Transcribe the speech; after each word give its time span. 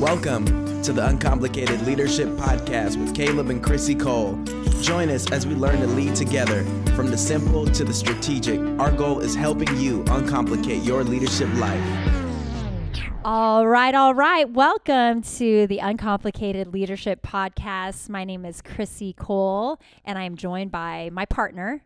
Welcome 0.00 0.46
to 0.82 0.94
the 0.94 1.06
Uncomplicated 1.06 1.82
Leadership 1.82 2.26
Podcast 2.30 2.96
with 2.96 3.14
Caleb 3.14 3.50
and 3.50 3.62
Chrissy 3.62 3.94
Cole. 3.94 4.32
Join 4.80 5.10
us 5.10 5.30
as 5.30 5.46
we 5.46 5.54
learn 5.54 5.78
to 5.80 5.86
lead 5.88 6.14
together 6.14 6.64
from 6.96 7.10
the 7.10 7.18
simple 7.18 7.66
to 7.66 7.84
the 7.84 7.92
strategic. 7.92 8.58
Our 8.80 8.90
goal 8.92 9.20
is 9.20 9.34
helping 9.34 9.76
you 9.76 10.02
uncomplicate 10.04 10.86
your 10.86 11.04
leadership 11.04 11.50
life. 11.56 11.84
All 13.26 13.68
right, 13.68 13.94
all 13.94 14.14
right. 14.14 14.48
Welcome 14.48 15.20
to 15.20 15.66
the 15.66 15.80
Uncomplicated 15.80 16.72
Leadership 16.72 17.20
Podcast. 17.20 18.08
My 18.08 18.24
name 18.24 18.46
is 18.46 18.62
Chrissy 18.62 19.12
Cole, 19.12 19.78
and 20.06 20.16
I 20.16 20.22
am 20.22 20.34
joined 20.34 20.70
by 20.70 21.10
my 21.12 21.26
partner. 21.26 21.84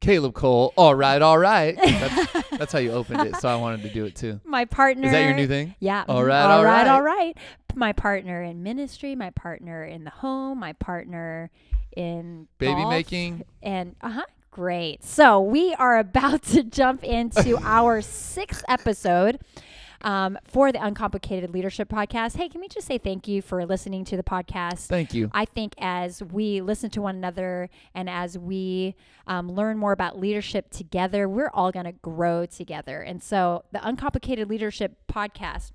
Caleb 0.00 0.34
Cole. 0.34 0.72
All 0.76 0.94
right, 0.94 1.20
all 1.20 1.38
right. 1.38 1.76
That's, 1.82 2.50
that's 2.50 2.72
how 2.72 2.78
you 2.78 2.92
opened 2.92 3.28
it, 3.28 3.36
so 3.36 3.48
I 3.48 3.56
wanted 3.56 3.82
to 3.82 3.90
do 3.92 4.04
it 4.04 4.14
too. 4.16 4.40
My 4.44 4.64
partner. 4.64 5.06
Is 5.06 5.12
that 5.12 5.24
your 5.24 5.34
new 5.34 5.46
thing? 5.46 5.74
Yeah. 5.80 6.04
All 6.08 6.24
right, 6.24 6.42
all, 6.42 6.58
all 6.58 6.64
right, 6.64 6.86
right, 6.86 6.88
all 6.88 7.02
right. 7.02 7.36
My 7.74 7.92
partner 7.92 8.42
in 8.42 8.62
ministry, 8.62 9.14
my 9.14 9.30
partner 9.30 9.84
in 9.84 10.04
the 10.04 10.10
home, 10.10 10.58
my 10.60 10.72
partner 10.74 11.50
in 11.96 12.48
Baby 12.58 12.84
making. 12.86 13.44
and 13.62 13.94
uh 14.00 14.10
huh. 14.10 14.24
Great. 14.50 15.04
So 15.04 15.40
we 15.40 15.74
are 15.74 15.96
about 15.98 16.42
to 16.42 16.64
jump 16.64 17.04
into 17.04 17.56
our 17.62 18.02
sixth 18.02 18.64
episode 18.68 19.38
um, 20.02 20.38
for 20.44 20.72
the 20.72 20.84
Uncomplicated 20.84 21.50
Leadership 21.50 21.88
Podcast. 21.88 22.36
Hey, 22.36 22.48
can 22.48 22.60
we 22.60 22.68
just 22.68 22.86
say 22.86 22.98
thank 22.98 23.28
you 23.28 23.42
for 23.42 23.64
listening 23.66 24.04
to 24.06 24.16
the 24.16 24.22
podcast? 24.22 24.86
Thank 24.86 25.14
you. 25.14 25.30
I 25.32 25.44
think 25.44 25.74
as 25.78 26.22
we 26.22 26.60
listen 26.60 26.90
to 26.90 27.02
one 27.02 27.16
another 27.16 27.68
and 27.94 28.08
as 28.08 28.38
we 28.38 28.94
um, 29.26 29.48
learn 29.48 29.78
more 29.78 29.92
about 29.92 30.18
leadership 30.18 30.70
together, 30.70 31.28
we're 31.28 31.50
all 31.52 31.70
going 31.70 31.86
to 31.86 31.92
grow 31.92 32.46
together. 32.46 33.00
And 33.02 33.22
so 33.22 33.64
the 33.72 33.86
Uncomplicated 33.86 34.48
Leadership 34.48 34.96
Podcast 35.10 35.72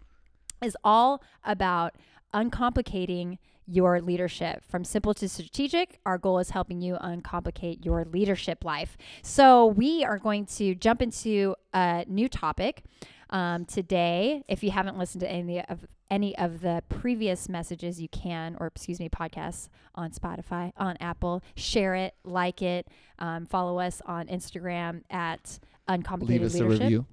is 0.64 0.76
all 0.84 1.22
about 1.44 1.96
uncomplicating 2.34 3.38
your 3.68 4.00
leadership 4.00 4.64
from 4.67 4.84
simple 4.84 5.14
to 5.16 5.28
strategic. 5.28 6.00
Our 6.06 6.17
goal 6.17 6.39
is 6.39 6.52
helping 6.52 6.82
you 6.82 6.95
uncomplicate 6.95 7.84
your 7.84 8.06
leadership 8.06 8.64
life. 8.64 8.98
So 9.23 9.66
we 9.66 10.04
are 10.04 10.20
going 10.20 10.45
to 10.58 10.76
jump 10.76 11.02
into 11.02 11.56
a 11.73 12.06
new 12.08 12.30
topic 12.30 12.84
um, 13.30 13.66
today. 13.66 14.44
If 14.48 14.64
you 14.64 14.72
haven't 14.72 14.98
listened 14.98 15.22
to 15.22 15.31
any 15.31 15.62
of 15.62 15.86
any 16.09 16.38
of 16.38 16.62
the 16.62 16.84
previous 16.88 17.50
messages, 17.50 18.00
you 18.00 18.08
can, 18.09 18.56
or 18.59 18.67
excuse 18.67 19.00
me, 19.00 19.09
podcasts 19.09 19.70
on 19.95 20.12
Spotify, 20.12 20.72
on 20.78 20.98
Apple. 21.00 21.42
Share 21.56 21.95
it, 21.95 22.14
like 22.23 22.62
it, 22.62 22.88
um, 23.20 23.45
follow 23.45 23.80
us 23.80 24.02
on 24.06 24.28
Instagram 24.28 25.02
at 25.09 25.59
uncomplicated 25.88 26.42
Leave 26.42 26.52
us 26.52 26.56
a 26.56 26.64
leadership 26.64 26.82
review. 26.84 27.06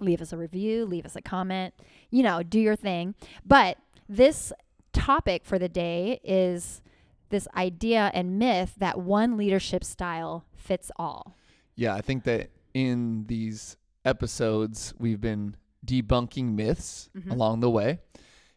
leave 0.00 0.20
us 0.22 0.32
a 0.32 0.36
review, 0.36 0.84
leave 0.84 1.06
us 1.06 1.16
a 1.16 1.22
comment, 1.22 1.74
you 2.10 2.22
know, 2.22 2.42
do 2.42 2.58
your 2.58 2.76
thing. 2.76 3.14
But 3.44 3.78
this 4.08 4.52
topic 4.92 5.44
for 5.44 5.58
the 5.58 5.68
day 5.68 6.20
is 6.24 6.80
this 7.28 7.48
idea 7.56 8.10
and 8.14 8.38
myth 8.38 8.74
that 8.78 9.00
one 9.00 9.36
leadership 9.36 9.84
style 9.84 10.44
fits 10.54 10.90
all. 10.96 11.36
Yeah, 11.74 11.94
I 11.94 12.00
think 12.00 12.24
that 12.24 12.50
in 12.74 13.26
these 13.26 13.76
episodes, 14.06 14.94
we've 14.98 15.20
been 15.20 15.56
debunking 15.84 16.54
myths 16.54 17.08
Mhm. 17.16 17.30
along 17.32 17.60
the 17.60 17.70
way. 17.70 18.00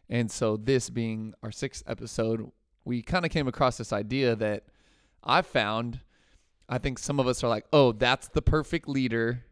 And 0.08 0.30
so, 0.30 0.56
this 0.56 0.90
being 0.90 1.34
our 1.42 1.52
sixth 1.52 1.82
episode, 1.86 2.50
we 2.84 3.02
kind 3.02 3.24
of 3.24 3.30
came 3.30 3.46
across 3.46 3.76
this 3.76 3.92
idea 3.92 4.34
that 4.36 4.64
I 5.22 5.42
found. 5.42 6.00
I 6.68 6.78
think 6.78 6.98
some 6.98 7.20
of 7.20 7.26
us 7.26 7.44
are 7.44 7.48
like, 7.48 7.66
oh, 7.72 7.92
that's 7.92 8.28
the 8.28 8.42
perfect 8.42 8.88
leader, 8.88 9.44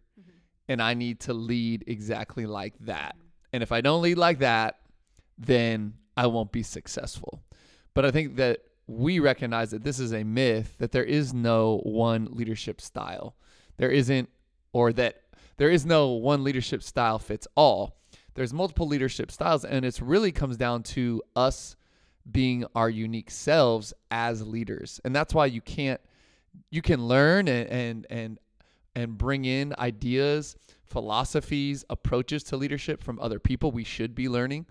and 0.68 0.80
I 0.82 0.94
need 0.94 1.20
to 1.20 1.34
lead 1.34 1.84
exactly 1.86 2.46
like 2.46 2.74
that. 2.80 3.16
And 3.52 3.62
if 3.62 3.72
I 3.72 3.80
don't 3.80 4.02
lead 4.02 4.18
like 4.18 4.38
that, 4.40 4.80
then 5.36 5.94
I 6.16 6.26
won't 6.26 6.52
be 6.52 6.62
successful. 6.62 7.42
But 7.94 8.04
I 8.04 8.10
think 8.10 8.36
that 8.36 8.60
we 8.86 9.18
recognize 9.20 9.70
that 9.70 9.84
this 9.84 9.98
is 10.00 10.12
a 10.12 10.24
myth 10.24 10.76
that 10.78 10.92
there 10.92 11.04
is 11.04 11.32
no 11.34 11.78
one 11.84 12.28
leadership 12.30 12.80
style. 12.80 13.36
There 13.76 13.90
isn't, 13.90 14.28
or 14.72 14.92
that 14.94 15.22
there 15.58 15.70
is 15.70 15.84
no 15.84 16.08
one 16.08 16.42
leadership 16.42 16.82
style 16.82 17.18
fits 17.18 17.46
all. 17.54 17.96
There's 18.34 18.54
multiple 18.54 18.86
leadership 18.86 19.30
styles, 19.30 19.64
and 19.64 19.84
it 19.84 20.00
really 20.00 20.32
comes 20.32 20.56
down 20.56 20.84
to 20.84 21.22
us 21.36 21.76
being 22.30 22.64
our 22.74 22.88
unique 22.88 23.30
selves 23.30 23.92
as 24.10 24.46
leaders. 24.46 25.00
And 25.04 25.14
that's 25.14 25.34
why 25.34 25.46
you 25.46 25.60
can't, 25.60 26.00
you 26.70 26.80
can 26.80 27.06
learn 27.06 27.48
and, 27.48 27.68
and, 27.68 28.06
and, 28.10 28.38
and 28.94 29.18
bring 29.18 29.44
in 29.44 29.74
ideas, 29.78 30.56
philosophies, 30.84 31.84
approaches 31.90 32.44
to 32.44 32.56
leadership 32.56 33.02
from 33.02 33.18
other 33.20 33.38
people. 33.38 33.72
We 33.72 33.84
should 33.84 34.14
be 34.14 34.28
learning. 34.28 34.66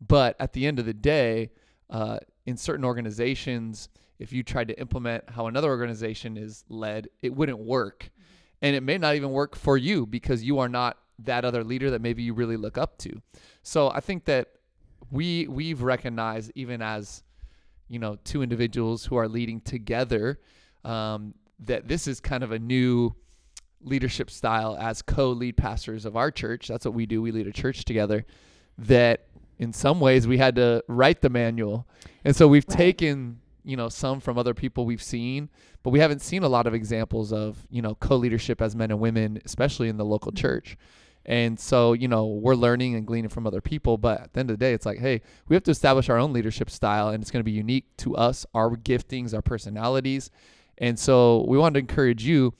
But 0.00 0.36
at 0.40 0.54
the 0.54 0.66
end 0.66 0.78
of 0.78 0.86
the 0.86 0.94
day, 0.94 1.50
uh, 1.90 2.18
in 2.46 2.56
certain 2.56 2.84
organizations, 2.84 3.88
if 4.18 4.32
you 4.32 4.42
tried 4.42 4.68
to 4.68 4.80
implement 4.80 5.24
how 5.28 5.46
another 5.46 5.68
organization 5.68 6.36
is 6.36 6.64
led, 6.68 7.08
it 7.20 7.34
wouldn't 7.34 7.58
work. 7.58 8.10
And 8.62 8.76
it 8.76 8.82
may 8.82 8.98
not 8.98 9.14
even 9.14 9.30
work 9.30 9.56
for 9.56 9.76
you 9.76 10.06
because 10.06 10.42
you 10.42 10.58
are 10.58 10.68
not 10.68 10.98
that 11.20 11.44
other 11.44 11.64
leader 11.64 11.90
that 11.90 12.00
maybe 12.00 12.22
you 12.22 12.34
really 12.34 12.56
look 12.56 12.78
up 12.78 12.98
to. 12.98 13.20
So 13.62 13.90
I 13.90 14.00
think 14.00 14.24
that 14.26 14.48
we 15.10 15.46
we've 15.48 15.82
recognized 15.82 16.52
even 16.54 16.80
as 16.82 17.22
you 17.88 17.98
know 17.98 18.16
two 18.24 18.42
individuals 18.42 19.04
who 19.06 19.16
are 19.16 19.28
leading 19.28 19.60
together 19.60 20.38
um, 20.84 21.34
that 21.58 21.88
this 21.88 22.06
is 22.06 22.20
kind 22.20 22.42
of 22.44 22.52
a 22.52 22.58
new 22.58 23.14
leadership 23.82 24.30
style 24.30 24.76
as 24.78 25.02
co-lead 25.02 25.56
pastors 25.56 26.04
of 26.04 26.16
our 26.16 26.30
church. 26.30 26.68
That's 26.68 26.84
what 26.84 26.94
we 26.94 27.06
do. 27.06 27.22
We 27.22 27.32
lead 27.32 27.46
a 27.46 27.52
church 27.52 27.84
together. 27.84 28.24
That 28.78 29.26
in 29.58 29.72
some 29.72 30.00
ways 30.00 30.26
we 30.26 30.38
had 30.38 30.56
to 30.56 30.82
write 30.88 31.20
the 31.20 31.28
manual, 31.30 31.86
and 32.24 32.34
so 32.34 32.46
we've 32.48 32.66
Right. 32.68 32.76
taken 32.78 33.40
you 33.64 33.76
know 33.76 33.88
some 33.90 34.20
from 34.20 34.38
other 34.38 34.54
people 34.54 34.86
we've 34.86 35.02
seen, 35.02 35.50
but 35.82 35.90
we 35.90 36.00
haven't 36.00 36.20
seen 36.20 36.42
a 36.42 36.48
lot 36.48 36.66
of 36.66 36.74
examples 36.74 37.32
of 37.32 37.66
you 37.70 37.82
know 37.82 37.94
co-leadership 37.96 38.60
as 38.60 38.76
men 38.76 38.90
and 38.90 39.00
women, 39.00 39.40
especially 39.44 39.88
in 39.88 39.96
the 39.96 40.04
local 40.04 40.32
mm-hmm. 40.32 40.40
church. 40.40 40.76
And 41.26 41.60
so, 41.60 41.92
you 41.92 42.08
know, 42.08 42.26
we're 42.26 42.54
learning 42.54 42.94
and 42.94 43.06
gleaning 43.06 43.28
from 43.28 43.46
other 43.46 43.60
people, 43.60 43.98
but 43.98 44.22
at 44.22 44.32
the 44.32 44.40
end 44.40 44.50
of 44.50 44.58
the 44.58 44.64
day, 44.64 44.72
it's 44.72 44.86
like, 44.86 44.98
hey, 44.98 45.20
we 45.48 45.54
have 45.54 45.62
to 45.64 45.70
establish 45.70 46.08
our 46.08 46.16
own 46.16 46.32
leadership 46.32 46.70
style 46.70 47.10
and 47.10 47.22
it's 47.22 47.30
going 47.30 47.40
to 47.40 47.44
be 47.44 47.52
unique 47.52 47.94
to 47.98 48.16
us, 48.16 48.46
our 48.54 48.70
giftings, 48.70 49.34
our 49.34 49.42
personalities. 49.42 50.30
And 50.78 50.98
so 50.98 51.44
we 51.46 51.58
wanted 51.58 51.74
to 51.74 51.80
encourage 51.80 52.24
you 52.24 52.54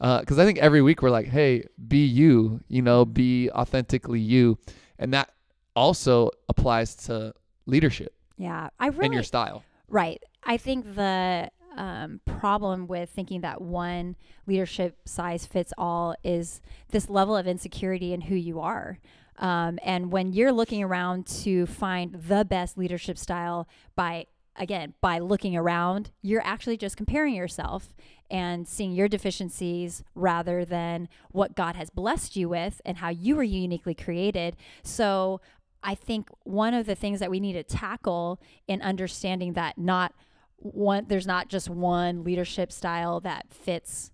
uh, 0.00 0.20
because 0.20 0.38
I 0.38 0.44
think 0.44 0.58
every 0.58 0.82
week 0.82 1.02
we're 1.02 1.10
like, 1.10 1.26
hey, 1.26 1.64
be 1.88 2.04
you, 2.04 2.60
you 2.68 2.82
know, 2.82 3.04
be 3.04 3.50
authentically 3.50 4.20
you. 4.20 4.58
And 4.98 5.12
that 5.12 5.30
also 5.74 6.30
applies 6.48 6.94
to 6.96 7.34
leadership 7.66 8.14
Yeah, 8.38 8.70
I 8.80 8.88
really 8.88 9.06
and 9.06 9.14
your 9.14 9.22
style. 9.22 9.62
Right. 9.88 10.22
I 10.42 10.56
think 10.56 10.94
the 10.94 11.50
um, 11.76 12.20
problem 12.24 12.86
with 12.86 13.10
thinking 13.10 13.42
that 13.42 13.60
one 13.60 14.16
leadership 14.46 14.98
size 15.04 15.46
fits 15.46 15.72
all 15.76 16.14
is 16.24 16.60
this 16.90 17.08
level 17.08 17.36
of 17.36 17.46
insecurity 17.46 18.12
in 18.12 18.22
who 18.22 18.34
you 18.34 18.60
are. 18.60 18.98
Um, 19.38 19.78
and 19.84 20.10
when 20.10 20.32
you're 20.32 20.52
looking 20.52 20.82
around 20.82 21.26
to 21.42 21.66
find 21.66 22.14
the 22.14 22.44
best 22.44 22.78
leadership 22.78 23.18
style 23.18 23.68
by, 23.94 24.26
again, 24.56 24.94
by 25.00 25.18
looking 25.18 25.56
around, 25.56 26.10
you're 26.22 26.44
actually 26.44 26.78
just 26.78 26.96
comparing 26.96 27.34
yourself 27.34 27.94
and 28.30 28.66
seeing 28.66 28.92
your 28.92 29.08
deficiencies 29.08 30.02
rather 30.14 30.64
than 30.64 31.08
what 31.30 31.54
God 31.54 31.76
has 31.76 31.90
blessed 31.90 32.34
you 32.34 32.48
with 32.48 32.80
and 32.84 32.96
how 32.96 33.10
you 33.10 33.36
were 33.36 33.42
uniquely 33.42 33.94
created. 33.94 34.56
So 34.82 35.40
I 35.82 35.94
think 35.94 36.30
one 36.42 36.74
of 36.74 36.86
the 36.86 36.94
things 36.94 37.20
that 37.20 37.30
we 37.30 37.38
need 37.38 37.52
to 37.52 37.62
tackle 37.62 38.40
in 38.66 38.82
understanding 38.82 39.52
that 39.52 39.78
not 39.78 40.14
one 40.58 41.04
there's 41.08 41.26
not 41.26 41.48
just 41.48 41.68
one 41.68 42.24
leadership 42.24 42.72
style 42.72 43.20
that 43.20 43.46
fits 43.52 44.10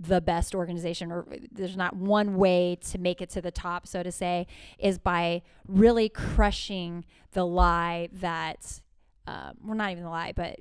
the 0.00 0.20
best 0.20 0.54
organization 0.54 1.12
or 1.12 1.24
there's 1.52 1.76
not 1.76 1.94
one 1.96 2.36
way 2.36 2.76
to 2.80 2.98
make 2.98 3.22
it 3.22 3.30
to 3.30 3.40
the 3.40 3.50
top 3.52 3.86
so 3.86 4.02
to 4.02 4.10
say 4.10 4.46
is 4.78 4.98
by 4.98 5.40
really 5.68 6.08
crushing 6.08 7.04
the 7.32 7.44
lie 7.46 8.08
that 8.12 8.80
um, 9.26 9.52
well 9.64 9.76
not 9.76 9.92
even 9.92 10.02
the 10.02 10.10
lie 10.10 10.32
but 10.34 10.58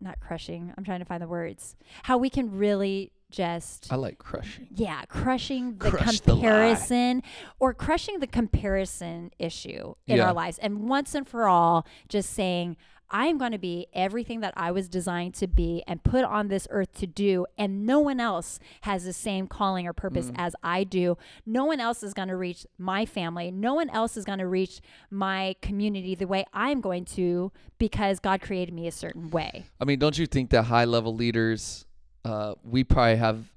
not 0.00 0.18
crushing 0.20 0.72
i'm 0.78 0.84
trying 0.84 1.00
to 1.00 1.04
find 1.04 1.20
the 1.20 1.28
words 1.28 1.74
how 2.04 2.16
we 2.16 2.30
can 2.30 2.50
really 2.56 3.10
just 3.30 3.92
I 3.92 3.94
like 3.94 4.18
crushing. 4.18 4.66
yeah, 4.74 5.04
crushing 5.04 5.78
the 5.78 5.90
Crush 5.92 6.18
the 6.18 6.32
comparison 6.32 7.22
or 7.60 7.72
crushing 7.72 8.18
the 8.18 8.26
comparison 8.26 9.30
issue 9.38 9.94
in 10.08 10.16
Yeah. 10.16 10.26
our 10.26 10.32
lives. 10.32 10.58
And 10.58 10.88
once 10.88 11.14
and 11.14 11.28
for 11.28 11.46
all, 11.46 11.86
just 12.08 12.30
saying, 12.30 12.76
I'm 13.10 13.38
going 13.38 13.52
to 13.52 13.58
be 13.58 13.86
everything 13.92 14.40
that 14.40 14.54
I 14.56 14.70
was 14.70 14.88
designed 14.88 15.34
to 15.34 15.46
be 15.46 15.82
and 15.88 16.02
put 16.04 16.24
on 16.24 16.48
this 16.48 16.68
earth 16.70 16.92
to 16.98 17.06
do. 17.06 17.46
And 17.58 17.84
no 17.84 17.98
one 18.00 18.20
else 18.20 18.58
has 18.82 19.04
the 19.04 19.12
same 19.12 19.46
calling 19.48 19.86
or 19.86 19.92
purpose 19.92 20.26
Mm. 20.30 20.34
as 20.38 20.54
I 20.62 20.84
do. 20.84 21.18
No 21.44 21.64
one 21.64 21.80
else 21.80 22.02
is 22.02 22.14
going 22.14 22.28
to 22.28 22.36
reach 22.36 22.66
my 22.78 23.04
family. 23.06 23.50
No 23.50 23.74
one 23.74 23.90
else 23.90 24.16
is 24.16 24.24
going 24.24 24.38
to 24.38 24.46
reach 24.46 24.80
my 25.10 25.56
community 25.60 26.14
the 26.14 26.26
way 26.26 26.44
I'm 26.52 26.80
going 26.80 27.04
to 27.16 27.50
because 27.78 28.20
God 28.20 28.40
created 28.40 28.72
me 28.74 28.86
a 28.86 28.92
certain 28.92 29.30
way. 29.30 29.64
I 29.80 29.84
mean, 29.84 29.98
don't 29.98 30.16
you 30.18 30.26
think 30.26 30.50
that 30.50 30.64
high 30.64 30.84
level 30.84 31.14
leaders, 31.14 31.86
uh, 32.24 32.54
we 32.62 32.84
probably 32.84 33.16
have 33.16 33.52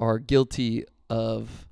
are 0.00 0.18
guilty 0.18 0.84
of 1.10 1.66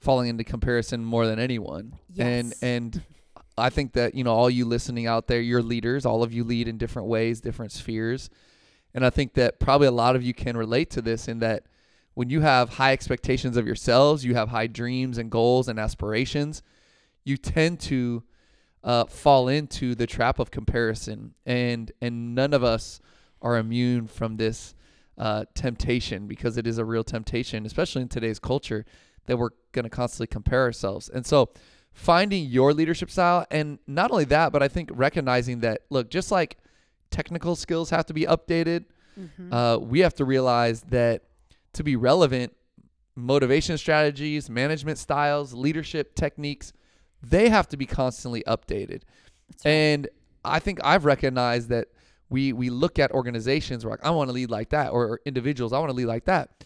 falling 0.00 0.28
into 0.28 0.44
comparison 0.44 1.04
more 1.04 1.26
than 1.26 1.38
anyone. 1.38 1.94
Yes. 2.12 2.26
And 2.26 2.54
and 2.62 3.02
I 3.56 3.70
think 3.70 3.92
that, 3.92 4.14
you 4.14 4.24
know, 4.24 4.32
all 4.32 4.50
you 4.50 4.64
listening 4.64 5.06
out 5.06 5.26
there, 5.26 5.40
you're 5.40 5.62
leaders. 5.62 6.06
All 6.06 6.22
of 6.22 6.32
you 6.32 6.44
lead 6.44 6.68
in 6.68 6.78
different 6.78 7.08
ways, 7.08 7.40
different 7.40 7.72
spheres. 7.72 8.30
And 8.94 9.04
I 9.04 9.10
think 9.10 9.34
that 9.34 9.60
probably 9.60 9.86
a 9.86 9.92
lot 9.92 10.16
of 10.16 10.22
you 10.22 10.34
can 10.34 10.56
relate 10.56 10.90
to 10.90 11.02
this 11.02 11.28
in 11.28 11.38
that 11.40 11.64
when 12.14 12.28
you 12.28 12.40
have 12.40 12.70
high 12.70 12.92
expectations 12.92 13.56
of 13.56 13.66
yourselves, 13.66 14.24
you 14.24 14.34
have 14.34 14.48
high 14.50 14.66
dreams 14.66 15.18
and 15.18 15.30
goals 15.30 15.68
and 15.68 15.78
aspirations, 15.78 16.62
you 17.24 17.36
tend 17.36 17.80
to 17.80 18.22
uh, 18.84 19.04
fall 19.04 19.48
into 19.48 19.94
the 19.94 20.06
trap 20.06 20.38
of 20.38 20.50
comparison. 20.50 21.34
And 21.46 21.92
and 22.00 22.34
none 22.34 22.52
of 22.52 22.62
us 22.62 23.00
are 23.40 23.56
immune 23.56 24.06
from 24.06 24.36
this 24.36 24.74
uh, 25.16 25.44
temptation 25.54 26.26
because 26.26 26.56
it 26.56 26.66
is 26.66 26.78
a 26.78 26.84
real 26.84 27.04
temptation, 27.04 27.64
especially 27.64 28.02
in 28.02 28.08
today's 28.08 28.38
culture, 28.38 28.84
that 29.26 29.38
we're 29.38 29.50
going 29.72 29.84
to 29.84 29.90
constantly 29.90 30.26
compare 30.26 30.62
ourselves. 30.62 31.08
And 31.08 31.24
so 31.24 31.50
finding 31.92 32.46
your 32.46 32.72
leadership 32.72 33.10
style 33.10 33.46
and 33.50 33.78
not 33.86 34.10
only 34.10 34.24
that, 34.24 34.52
but 34.52 34.62
I 34.62 34.68
think 34.68 34.90
recognizing 34.92 35.60
that 35.60 35.82
look, 35.90 36.10
just 36.10 36.30
like 36.30 36.56
technical 37.10 37.54
skills 37.56 37.90
have 37.90 38.06
to 38.06 38.14
be 38.14 38.22
updated, 38.22 38.84
Mm-hmm. 39.20 39.52
uh, 39.52 39.76
we 39.76 40.00
have 40.00 40.14
to 40.14 40.24
realize 40.24 40.80
that 40.84 41.24
to 41.74 41.84
be 41.84 41.96
relevant, 41.96 42.54
motivation 43.14 43.76
strategies, 43.76 44.48
management 44.48 44.96
styles, 44.96 45.52
leadership 45.52 46.14
techniques, 46.14 46.72
they 47.22 47.50
have 47.50 47.68
to 47.68 47.76
be 47.76 47.84
constantly 47.84 48.42
updated. 48.46 49.02
And 49.66 50.08
I 50.46 50.60
think 50.60 50.80
I've 50.82 51.04
recognized 51.04 51.68
that 51.68 51.88
we 52.30 52.54
we 52.54 52.70
look 52.70 52.98
at 52.98 53.10
organizations, 53.12 53.84
we're 53.84 53.90
like, 53.90 54.02
I 54.02 54.08
want 54.12 54.30
to 54.30 54.32
lead 54.32 54.50
like 54.50 54.70
that, 54.70 54.92
or, 54.92 55.04
or 55.06 55.20
individuals, 55.26 55.74
I 55.74 55.78
want 55.78 55.90
to 55.90 55.94
lead 55.96 56.06
like 56.06 56.24
that. 56.24 56.64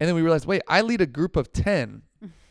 And 0.00 0.08
then 0.08 0.16
we 0.16 0.22
realize, 0.22 0.44
wait, 0.44 0.62
I 0.66 0.80
lead 0.80 1.00
a 1.00 1.06
group 1.06 1.36
of 1.36 1.52
10, 1.52 2.02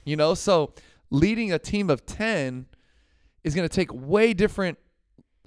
you 0.06 0.16
know? 0.16 0.34
So 0.34 0.74
leading 1.10 1.52
a 1.52 1.60
team 1.60 1.90
of 1.90 2.06
10 2.06 2.66
is 3.44 3.56
going 3.56 3.68
to 3.68 3.74
take 3.74 3.94
way 3.94 4.34
different 4.34 4.78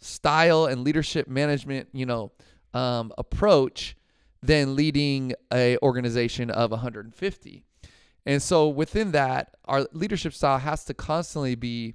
style 0.01 0.67
and 0.67 0.85
leadership 0.85 1.29
management, 1.29 1.89
you 1.93 2.07
know, 2.07 2.33
um, 2.75 3.13
approach 3.19 3.97
than 4.43 4.77
leading 4.77 5.35
a 5.53 5.77
organization 5.83 6.51
of 6.51 6.71
150. 6.71 7.65
And 8.27 8.43
so 8.43 8.69
within 8.69 9.13
that, 9.13 9.57
our 9.65 9.87
leadership 9.93 10.33
style 10.33 10.59
has 10.59 10.85
to 10.85 10.95
constantly 10.95 11.55
be 11.55 11.95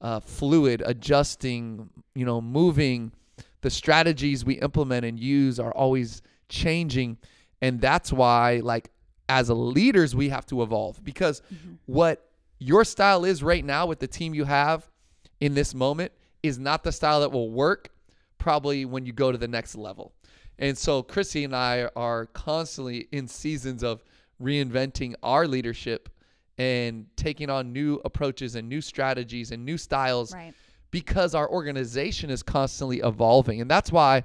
uh, 0.00 0.20
fluid, 0.20 0.82
adjusting, 0.84 1.90
you 2.14 2.24
know, 2.24 2.40
moving. 2.40 3.12
The 3.60 3.70
strategies 3.70 4.44
we 4.44 4.54
implement 4.54 5.04
and 5.04 5.18
use 5.18 5.58
are 5.58 5.72
always 5.72 6.22
changing, 6.48 7.18
and 7.60 7.80
that's 7.80 8.12
why, 8.12 8.60
like, 8.62 8.90
as 9.28 9.50
leaders, 9.50 10.14
we 10.14 10.28
have 10.28 10.46
to 10.46 10.62
evolve 10.62 11.02
because 11.02 11.42
what 11.86 12.30
your 12.58 12.84
style 12.84 13.24
is 13.24 13.42
right 13.42 13.64
now 13.64 13.86
with 13.86 13.98
the 13.98 14.06
team 14.06 14.34
you 14.34 14.44
have 14.44 14.88
in 15.40 15.54
this 15.54 15.74
moment 15.74 16.12
is 16.42 16.58
not 16.58 16.82
the 16.84 16.92
style 16.92 17.20
that 17.20 17.32
will 17.32 17.50
work 17.50 17.90
probably 18.38 18.84
when 18.84 19.04
you 19.06 19.12
go 19.12 19.32
to 19.32 19.38
the 19.38 19.48
next 19.48 19.74
level. 19.74 20.12
And 20.58 20.76
so 20.76 21.02
Chrissy 21.02 21.44
and 21.44 21.54
I 21.54 21.88
are 21.96 22.26
constantly 22.26 23.08
in 23.12 23.28
seasons 23.28 23.82
of 23.82 24.02
reinventing 24.40 25.14
our 25.22 25.46
leadership 25.46 26.08
and 26.58 27.06
taking 27.16 27.50
on 27.50 27.72
new 27.72 28.00
approaches 28.04 28.54
and 28.54 28.68
new 28.68 28.80
strategies 28.80 29.50
and 29.52 29.64
new 29.64 29.76
styles 29.76 30.32
Right. 30.32 30.54
because 30.90 31.34
our 31.34 31.48
organization 31.50 32.30
is 32.30 32.42
constantly 32.42 33.00
evolving. 33.00 33.60
And 33.60 33.70
that's 33.70 33.92
why 33.92 34.24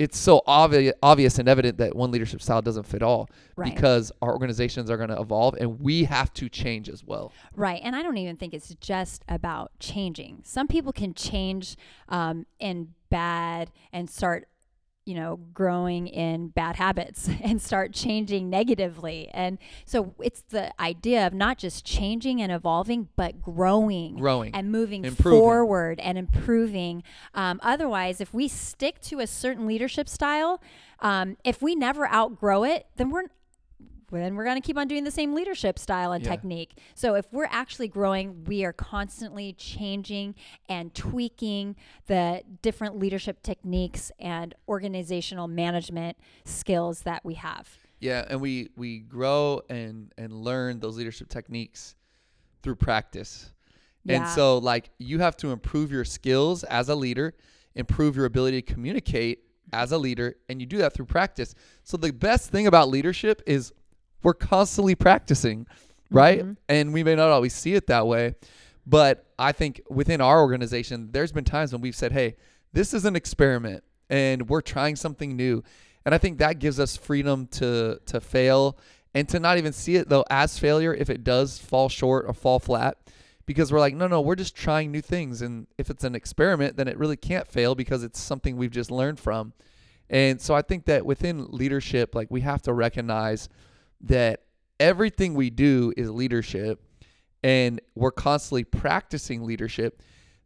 it's 0.00 0.16
so 0.18 0.40
obvious 0.46 0.94
obvious 1.02 1.38
and 1.38 1.46
evident 1.48 1.76
that 1.76 1.94
one 1.94 2.10
leadership 2.10 2.40
style 2.40 2.62
doesn't 2.62 2.84
fit 2.84 3.02
all 3.02 3.28
Right. 3.56 3.74
because 3.74 4.10
our 4.22 4.32
organizations 4.32 4.90
are 4.90 4.96
going 4.96 5.10
to 5.10 5.20
evolve 5.20 5.54
and 5.60 5.78
we 5.80 6.04
have 6.04 6.32
to 6.34 6.48
change 6.48 6.88
as 6.88 7.04
well. 7.04 7.32
Right. 7.54 7.80
And 7.84 7.94
I 7.94 8.02
don't 8.02 8.16
even 8.16 8.36
think 8.36 8.54
it's 8.54 8.74
just 8.80 9.22
about 9.28 9.72
changing. 9.78 10.40
Some 10.44 10.66
people 10.66 10.92
can 10.92 11.12
change 11.12 11.76
um, 12.08 12.46
in 12.58 12.94
bad 13.10 13.70
and 13.92 14.08
start, 14.08 14.48
you 15.10 15.16
know, 15.16 15.40
growing 15.52 16.06
in 16.06 16.46
bad 16.50 16.76
habits 16.76 17.28
and 17.42 17.60
start 17.60 17.92
changing 17.92 18.48
negatively. 18.48 19.28
And 19.34 19.58
so 19.84 20.14
it's 20.22 20.42
the 20.42 20.70
idea 20.80 21.26
of 21.26 21.34
not 21.34 21.58
just 21.58 21.84
changing 21.84 22.40
and 22.40 22.52
evolving, 22.52 23.08
but 23.16 23.42
growing, 23.42 24.14
Growing. 24.18 24.54
and 24.54 24.70
moving 24.70 25.04
Improving. 25.04 25.40
forward 25.40 25.98
and 25.98 26.16
improving. 26.16 27.02
Um, 27.34 27.58
otherwise, 27.64 28.20
if 28.20 28.32
we 28.32 28.46
stick 28.46 29.00
to 29.02 29.18
a 29.18 29.26
certain 29.26 29.66
leadership 29.66 30.08
style, 30.08 30.62
um, 31.00 31.36
if 31.42 31.60
we 31.60 31.74
never 31.74 32.06
outgrow 32.08 32.62
it, 32.62 32.86
then 32.94 33.10
we're 33.10 33.24
then 34.18 34.34
we're 34.34 34.44
going 34.44 34.60
to 34.60 34.66
keep 34.66 34.76
on 34.76 34.88
doing 34.88 35.04
the 35.04 35.10
same 35.10 35.34
leadership 35.34 35.78
style 35.78 36.10
and 36.10 36.24
Yeah. 36.24 36.30
technique. 36.30 36.76
So 36.94 37.14
if 37.14 37.26
we're 37.32 37.48
actually 37.50 37.86
growing, 37.86 38.44
we 38.44 38.64
are 38.64 38.72
constantly 38.72 39.52
changing 39.52 40.34
and 40.68 40.92
tweaking 40.94 41.76
the 42.06 42.42
different 42.62 42.98
leadership 42.98 43.42
techniques 43.42 44.10
and 44.18 44.54
organizational 44.68 45.46
management 45.46 46.16
skills 46.44 47.02
that 47.02 47.24
we 47.24 47.34
have. 47.34 47.78
Yeah, 48.00 48.24
and 48.28 48.40
we 48.40 48.70
we 48.76 49.00
grow 49.00 49.60
and 49.68 50.12
and 50.18 50.32
learn 50.32 50.80
those 50.80 50.96
leadership 50.96 51.28
techniques 51.28 51.94
through 52.62 52.76
practice. 52.76 53.52
Yeah. 54.04 54.16
And 54.16 54.28
so 54.28 54.56
like 54.58 54.90
you 54.98 55.18
have 55.18 55.36
to 55.38 55.52
improve 55.52 55.92
your 55.92 56.04
skills 56.06 56.64
as 56.64 56.88
a 56.88 56.94
leader, 56.94 57.34
improve 57.74 58.16
your 58.16 58.24
ability 58.24 58.62
to 58.62 58.72
communicate 58.72 59.44
as 59.72 59.92
a 59.92 59.98
leader, 59.98 60.34
and 60.48 60.60
you 60.60 60.66
do 60.66 60.78
that 60.78 60.94
through 60.94 61.04
practice. 61.04 61.54
So 61.84 61.96
the 61.96 62.10
best 62.10 62.50
thing 62.50 62.66
about 62.66 62.88
leadership 62.88 63.42
is 63.46 63.72
we're 64.22 64.34
constantly 64.34 64.94
practicing, 64.94 65.66
right? 66.10 66.40
Mm-hmm. 66.40 66.52
And 66.68 66.92
we 66.92 67.02
may 67.02 67.14
not 67.14 67.28
always 67.28 67.54
see 67.54 67.74
it 67.74 67.86
that 67.88 68.06
way, 68.06 68.34
but 68.86 69.26
I 69.38 69.52
think 69.52 69.82
within 69.88 70.20
our 70.20 70.40
organization 70.40 71.10
there's 71.12 71.32
been 71.32 71.44
times 71.44 71.72
when 71.72 71.80
we've 71.80 71.96
said, 71.96 72.12
"Hey, 72.12 72.36
this 72.72 72.94
is 72.94 73.04
an 73.04 73.16
experiment 73.16 73.84
and 74.08 74.48
we're 74.48 74.62
trying 74.62 74.96
something 74.96 75.36
new." 75.36 75.62
And 76.04 76.14
I 76.14 76.18
think 76.18 76.38
that 76.38 76.58
gives 76.58 76.80
us 76.80 76.96
freedom 76.96 77.46
to 77.52 78.00
to 78.06 78.20
fail 78.20 78.78
and 79.14 79.28
to 79.28 79.40
not 79.40 79.58
even 79.58 79.72
see 79.72 79.96
it 79.96 80.08
though 80.08 80.24
as 80.30 80.58
failure 80.58 80.94
if 80.94 81.10
it 81.10 81.24
does 81.24 81.58
fall 81.58 81.88
short 81.88 82.24
or 82.26 82.34
fall 82.34 82.58
flat 82.58 82.96
because 83.50 83.72
we're 83.72 83.80
like, 83.80 83.96
no, 83.96 84.06
no, 84.06 84.20
we're 84.20 84.36
just 84.36 84.54
trying 84.54 84.92
new 84.92 85.00
things. 85.00 85.42
And 85.42 85.66
if 85.76 85.90
it's 85.90 86.04
an 86.04 86.14
experiment, 86.14 86.76
then 86.76 86.86
it 86.86 86.96
really 86.96 87.16
can't 87.16 87.48
fail 87.48 87.74
because 87.74 88.04
it's 88.04 88.20
something 88.20 88.56
we've 88.56 88.70
just 88.70 88.92
learned 88.92 89.18
from. 89.18 89.54
And 90.08 90.40
so 90.40 90.54
I 90.54 90.62
think 90.62 90.84
that 90.84 91.04
within 91.04 91.48
leadership, 91.50 92.14
like 92.14 92.30
we 92.30 92.42
have 92.42 92.62
to 92.62 92.72
recognize 92.72 93.48
that 94.02 94.42
everything 94.78 95.34
we 95.34 95.50
do 95.50 95.92
is 95.96 96.10
leadership 96.10 96.82
and 97.42 97.80
we're 97.94 98.10
constantly 98.10 98.64
practicing 98.64 99.44
leadership. 99.44 100.02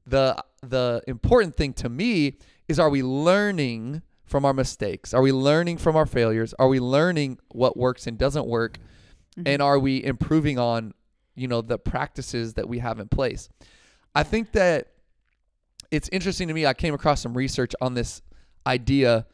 The 0.06 0.42
the 0.62 1.02
important 1.06 1.56
thing 1.56 1.72
to 1.74 1.88
me 1.88 2.38
is 2.68 2.78
are 2.78 2.90
we 2.90 3.02
learning 3.02 4.02
from 4.24 4.44
our 4.44 4.54
mistakes? 4.54 5.12
Are 5.12 5.22
we 5.22 5.32
learning 5.32 5.78
from 5.78 5.96
our 5.96 6.06
failures? 6.06 6.54
Are 6.58 6.68
we 6.68 6.80
learning 6.80 7.38
what 7.50 7.76
works 7.76 8.06
and 8.06 8.16
doesn't 8.18 8.46
work? 8.46 8.78
Mm-hmm. 9.36 9.48
And 9.48 9.62
are 9.62 9.78
we 9.78 10.02
improving 10.02 10.58
on, 10.58 10.94
you 11.34 11.48
know, 11.48 11.60
the 11.60 11.78
practices 11.78 12.54
that 12.54 12.68
we 12.68 12.78
have 12.78 12.98
in 13.00 13.08
place? 13.08 13.48
I 14.14 14.22
think 14.22 14.52
that 14.52 14.88
it's 15.90 16.08
interesting 16.10 16.48
to 16.48 16.54
me. 16.54 16.66
I 16.66 16.74
came 16.74 16.94
across 16.94 17.20
some 17.20 17.36
research 17.36 17.72
on 17.80 17.94
this 17.94 18.22
idea 18.66 19.26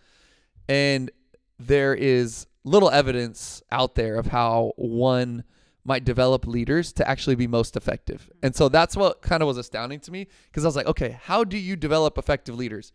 and 0.69 1.11
there 1.59 1.95
is 1.95 2.47
little 2.65 2.91
evidence 2.91 3.63
out 3.71 3.95
there 3.95 4.17
of 4.17 4.27
how 4.27 4.73
one 4.77 5.45
might 5.85 6.05
develop 6.05 6.47
leaders 6.47 6.93
to 6.93 7.09
actually 7.09 7.35
be 7.35 7.47
most 7.47 7.77
effective. 7.77 8.31
And 8.43 8.55
so 8.55 8.69
that's 8.69 8.97
what 8.97 9.23
kind 9.23 9.43
of 9.43 9.47
was 9.47 9.57
astounding 9.57 10.01
to 10.01 10.13
me 10.13 10.27
because 10.49 10.65
I 10.65 10.69
was 10.69 10.77
like, 10.77 10.87
okay, 10.87 11.19
how 11.23 11.43
do 11.43 11.57
you 11.57 11.75
develop 11.75 12.19
effective 12.19 12.55
leaders? 12.55 12.93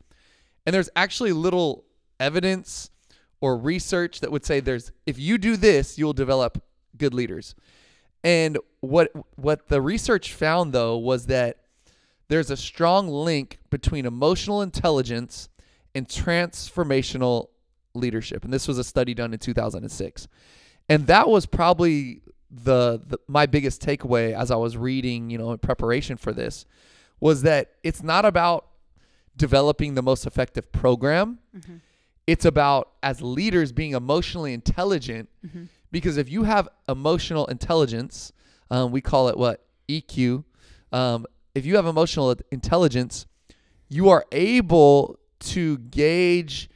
And 0.65 0.73
there's 0.73 0.89
actually 0.95 1.31
little 1.31 1.85
evidence 2.19 2.91
or 3.41 3.57
research 3.57 4.19
that 4.21 4.31
would 4.31 4.45
say 4.45 4.59
there's 4.59 4.91
if 5.05 5.19
you 5.19 5.37
do 5.37 5.57
this, 5.57 5.97
you'll 5.97 6.13
develop 6.13 6.63
good 6.97 7.13
leaders. 7.13 7.55
And 8.23 8.57
what 8.79 9.11
what 9.35 9.67
the 9.67 9.81
research 9.81 10.33
found 10.33 10.73
though 10.73 10.97
was 10.97 11.27
that 11.27 11.57
there's 12.27 12.49
a 12.49 12.57
strong 12.57 13.07
link 13.07 13.59
between 13.69 14.05
emotional 14.05 14.61
intelligence 14.61 15.49
and 15.93 16.07
transformational 16.07 17.49
leadership. 17.95 18.43
And 18.43 18.53
this 18.53 18.67
was 18.67 18.77
a 18.77 18.83
study 18.83 19.13
done 19.13 19.33
in 19.33 19.39
2006. 19.39 20.27
And 20.89 21.07
that 21.07 21.27
was 21.27 21.45
probably 21.45 22.21
the, 22.51 23.01
the 23.05 23.17
my 23.27 23.45
biggest 23.47 23.81
takeaway 23.81 24.33
as 24.33 24.51
I 24.51 24.55
was 24.55 24.77
reading, 24.77 25.29
you 25.29 25.37
know, 25.37 25.51
in 25.51 25.57
preparation 25.57 26.15
for 26.17 26.31
this 26.31 26.65
was 27.19 27.41
that 27.43 27.71
it's 27.83 28.03
not 28.03 28.25
about 28.25 28.67
developing 29.35 29.95
the 29.95 30.01
most 30.03 30.25
effective 30.25 30.71
program. 30.71 31.39
It's 32.27 32.45
about 32.45 32.91
as 33.03 33.21
leaders 33.21 33.71
being 33.71 33.93
emotionally 33.93 34.53
intelligent 34.53 35.29
because 35.91 36.17
if 36.17 36.29
you 36.29 36.43
have 36.43 36.67
emotional 36.89 37.45
intelligence, 37.47 38.31
um, 38.71 38.91
we 38.91 39.01
call 39.01 39.27
it 39.29 39.37
what 39.37 39.63
EQ. 39.87 40.43
Um, 40.91 41.25
if 41.53 41.65
you 41.65 41.75
have 41.75 41.85
emotional 41.85 42.35
intelligence, 42.51 43.25
you 43.89 44.09
are 44.09 44.25
able 44.31 45.19
to 45.39 45.77
gauge 45.77 46.69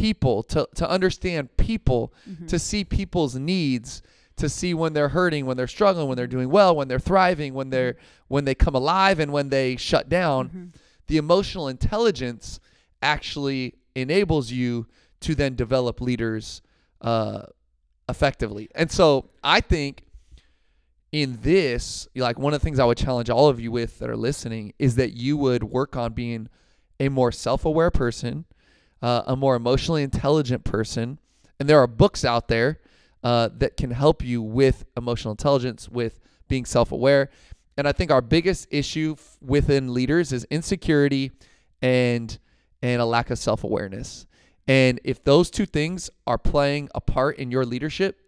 people, 0.00 0.42
to, 0.42 0.68
to 0.74 0.88
understand 0.88 1.56
people, 1.56 2.12
to 2.48 2.58
see 2.58 2.84
people's 2.84 3.34
needs, 3.34 4.02
to 4.36 4.48
see 4.48 4.74
when 4.74 4.92
they're 4.92 5.08
hurting, 5.08 5.46
when 5.46 5.56
they're 5.56 5.66
struggling, 5.66 6.08
when 6.08 6.16
they're 6.16 6.26
doing 6.26 6.50
well, 6.50 6.76
when 6.76 6.88
they're 6.88 6.98
thriving, 6.98 7.54
when 7.54 7.70
they're 7.70 7.96
when 8.28 8.44
they 8.44 8.54
come 8.54 8.74
alive 8.74 9.18
and 9.22 9.32
when 9.32 9.48
they 9.48 9.76
shut 9.76 10.08
down. 10.08 10.48
Mm-hmm. 10.48 10.66
The 11.06 11.16
emotional 11.16 11.68
intelligence 11.68 12.60
actually 13.00 13.74
enables 13.94 14.50
you 14.50 14.86
to 15.20 15.34
then 15.34 15.54
develop 15.54 16.00
leaders 16.00 16.62
uh, 17.00 17.42
effectively. 18.08 18.68
And 18.74 18.90
so 18.90 19.30
I 19.42 19.60
think 19.60 20.02
in 21.12 21.38
this, 21.42 22.08
like 22.14 22.38
one 22.38 22.52
of 22.52 22.60
the 22.60 22.64
things 22.64 22.78
I 22.78 22.84
would 22.84 22.98
challenge 22.98 23.30
all 23.30 23.48
of 23.48 23.58
you 23.60 23.72
with 23.72 23.98
that 24.00 24.10
are 24.10 24.16
listening 24.16 24.74
is 24.78 24.96
that 24.96 25.12
you 25.12 25.36
would 25.36 25.64
work 25.64 25.96
on 25.96 26.12
being 26.12 26.48
a 26.98 27.08
more 27.08 27.32
self-aware 27.32 27.90
person, 27.90 28.44
uh, 29.02 29.22
a 29.26 29.36
more 29.36 29.56
emotionally 29.56 30.02
intelligent 30.02 30.64
person, 30.64 31.18
and 31.58 31.68
there 31.68 31.78
are 31.78 31.86
books 31.86 32.24
out 32.24 32.48
there 32.48 32.80
uh, 33.22 33.48
that 33.58 33.76
can 33.76 33.90
help 33.90 34.24
you 34.24 34.42
with 34.42 34.84
emotional 34.96 35.32
intelligence, 35.32 35.88
with 35.88 36.20
being 36.48 36.64
self-aware. 36.64 37.30
And 37.76 37.86
I 37.86 37.92
think 37.92 38.10
our 38.10 38.22
biggest 38.22 38.68
issue 38.70 39.16
f- 39.18 39.36
within 39.40 39.92
leaders 39.92 40.32
is 40.32 40.44
insecurity 40.50 41.32
and 41.82 42.38
and 42.82 43.02
a 43.02 43.04
lack 43.04 43.30
of 43.30 43.38
self-awareness. 43.38 44.26
And 44.68 45.00
if 45.04 45.24
those 45.24 45.50
two 45.50 45.66
things 45.66 46.10
are 46.26 46.38
playing 46.38 46.88
a 46.94 47.00
part 47.00 47.38
in 47.38 47.50
your 47.50 47.64
leadership, 47.64 48.20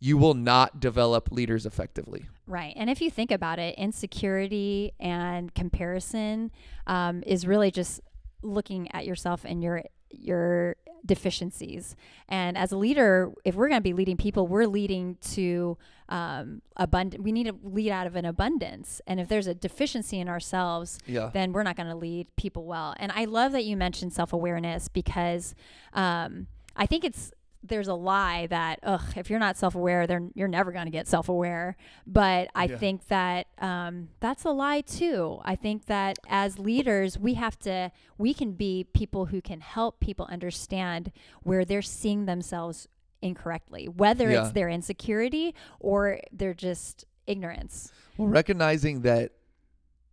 you 0.00 0.18
will 0.18 0.34
not 0.34 0.80
develop 0.80 1.30
leaders 1.30 1.66
effectively. 1.66 2.26
Right. 2.46 2.74
And 2.76 2.90
if 2.90 3.00
you 3.00 3.10
think 3.10 3.30
about 3.30 3.58
it, 3.58 3.76
insecurity 3.76 4.92
and 5.00 5.54
comparison 5.54 6.50
um, 6.86 7.22
is 7.26 7.46
really 7.46 7.70
just 7.70 8.00
looking 8.42 8.92
at 8.92 9.06
yourself 9.06 9.44
and 9.44 9.62
your 9.62 9.82
your 10.10 10.76
deficiencies. 11.04 11.96
And 12.28 12.56
as 12.58 12.72
a 12.72 12.76
leader, 12.76 13.32
if 13.44 13.54
we're 13.54 13.68
going 13.68 13.78
to 13.80 13.82
be 13.84 13.92
leading 13.92 14.16
people, 14.16 14.46
we're 14.46 14.66
leading 14.66 15.16
to 15.32 15.78
um, 16.08 16.62
abundant. 16.76 17.22
We 17.22 17.32
need 17.32 17.46
to 17.46 17.56
lead 17.62 17.90
out 17.90 18.06
of 18.06 18.16
an 18.16 18.24
abundance. 18.24 19.00
And 19.06 19.18
if 19.20 19.28
there's 19.28 19.46
a 19.46 19.54
deficiency 19.54 20.18
in 20.20 20.28
ourselves, 20.28 20.98
Yeah. 21.06 21.30
then 21.32 21.52
we're 21.52 21.62
not 21.62 21.76
going 21.76 21.88
to 21.88 21.94
lead 21.96 22.28
people 22.36 22.64
well. 22.64 22.94
And 22.98 23.12
I 23.12 23.24
love 23.24 23.52
that 23.52 23.64
you 23.64 23.76
mentioned 23.76 24.12
self 24.12 24.32
awareness 24.32 24.88
because 24.88 25.54
um, 25.92 26.46
I 26.76 26.86
think 26.86 27.04
it's 27.04 27.32
there's 27.68 27.88
a 27.88 27.94
lie 27.94 28.46
that 28.48 28.78
ugh, 28.82 29.02
if 29.16 29.28
you're 29.30 29.38
not 29.38 29.56
self 29.56 29.74
aware, 29.74 30.06
then 30.06 30.32
you're 30.34 30.48
never 30.48 30.72
going 30.72 30.86
to 30.86 30.90
get 30.90 31.06
self 31.08 31.28
aware. 31.28 31.76
But 32.06 32.48
I 32.54 32.64
Yeah. 32.64 32.76
think 32.78 33.06
that 33.08 33.46
um, 33.58 34.08
that's 34.20 34.44
a 34.44 34.50
lie 34.50 34.80
too. 34.82 35.40
I 35.44 35.56
think 35.56 35.86
that 35.86 36.18
as 36.28 36.58
leaders, 36.58 37.18
we 37.18 37.34
have 37.34 37.58
to 37.60 37.90
we 38.18 38.32
can 38.34 38.52
be 38.52 38.84
people 38.94 39.26
who 39.26 39.40
can 39.40 39.60
help 39.60 40.00
people 40.00 40.26
understand 40.30 41.12
where 41.42 41.64
they're 41.64 41.82
seeing 41.82 42.26
themselves 42.26 42.88
incorrectly, 43.22 43.86
whether 43.88 44.30
Yeah. 44.30 44.42
it's 44.44 44.52
their 44.52 44.68
insecurity 44.68 45.54
or 45.80 46.20
they're 46.32 46.54
just 46.54 47.04
ignorance. 47.26 47.90
Well, 48.16 48.28
recognizing 48.28 49.00
that 49.02 49.32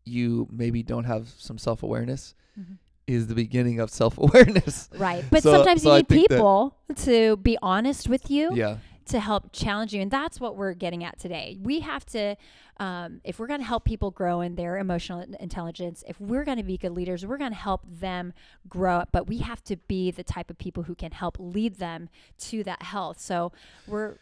you 0.05 0.47
maybe 0.51 0.83
don't 0.83 1.05
have 1.05 1.29
some 1.37 1.57
self 1.57 1.83
awareness 1.83 2.35
Mhm. 2.59 2.77
Is 3.07 3.27
the 3.27 3.35
beginning 3.35 3.79
of 3.79 3.89
self 3.89 4.17
awareness. 4.17 4.89
Right. 4.97 5.23
But 5.29 5.43
So- 5.43 5.51
sometimes 5.53 5.83
so 5.83 5.91
you 5.91 5.97
need 5.99 6.07
people 6.09 6.77
to 7.03 7.37
be 7.37 7.57
honest 7.61 8.07
with 8.09 8.29
you. 8.31 8.51
yeah. 8.55 8.77
to 9.07 9.19
help 9.19 9.51
challenge 9.51 9.93
you. 9.93 10.01
And 10.01 10.09
that's 10.09 10.39
what 10.39 10.55
we're 10.55 10.73
getting 10.73 11.03
at 11.03 11.19
today. 11.19 11.57
We 11.61 11.81
have 11.81 12.05
to, 12.07 12.37
um, 12.79 13.19
if 13.25 13.37
we're 13.37 13.47
going 13.47 13.59
to 13.59 13.65
help 13.65 13.83
people 13.83 14.11
grow 14.11 14.39
in 14.39 14.55
their 14.55 14.77
emotional 14.77 15.19
intelligence, 15.41 16.05
if 16.07 16.17
we're 16.21 16.45
going 16.45 16.57
to 16.57 16.63
be 16.63 16.77
good 16.77 16.93
leaders, 16.93 17.25
we're 17.25 17.37
going 17.37 17.51
to 17.51 17.57
help 17.57 17.81
them 17.85 18.31
grow. 18.69 19.03
But 19.11 19.27
we 19.27 19.39
have 19.39 19.61
to 19.65 19.75
be 19.75 20.09
the 20.11 20.23
type 20.23 20.49
of 20.49 20.57
people 20.57 20.83
who 20.83 20.95
can 20.95 21.11
help 21.11 21.35
lead 21.37 21.75
them 21.79 22.07
to 22.49 22.63
that 22.63 22.81
health. 22.83 23.19
So 23.19 23.51
we're, 23.87 24.15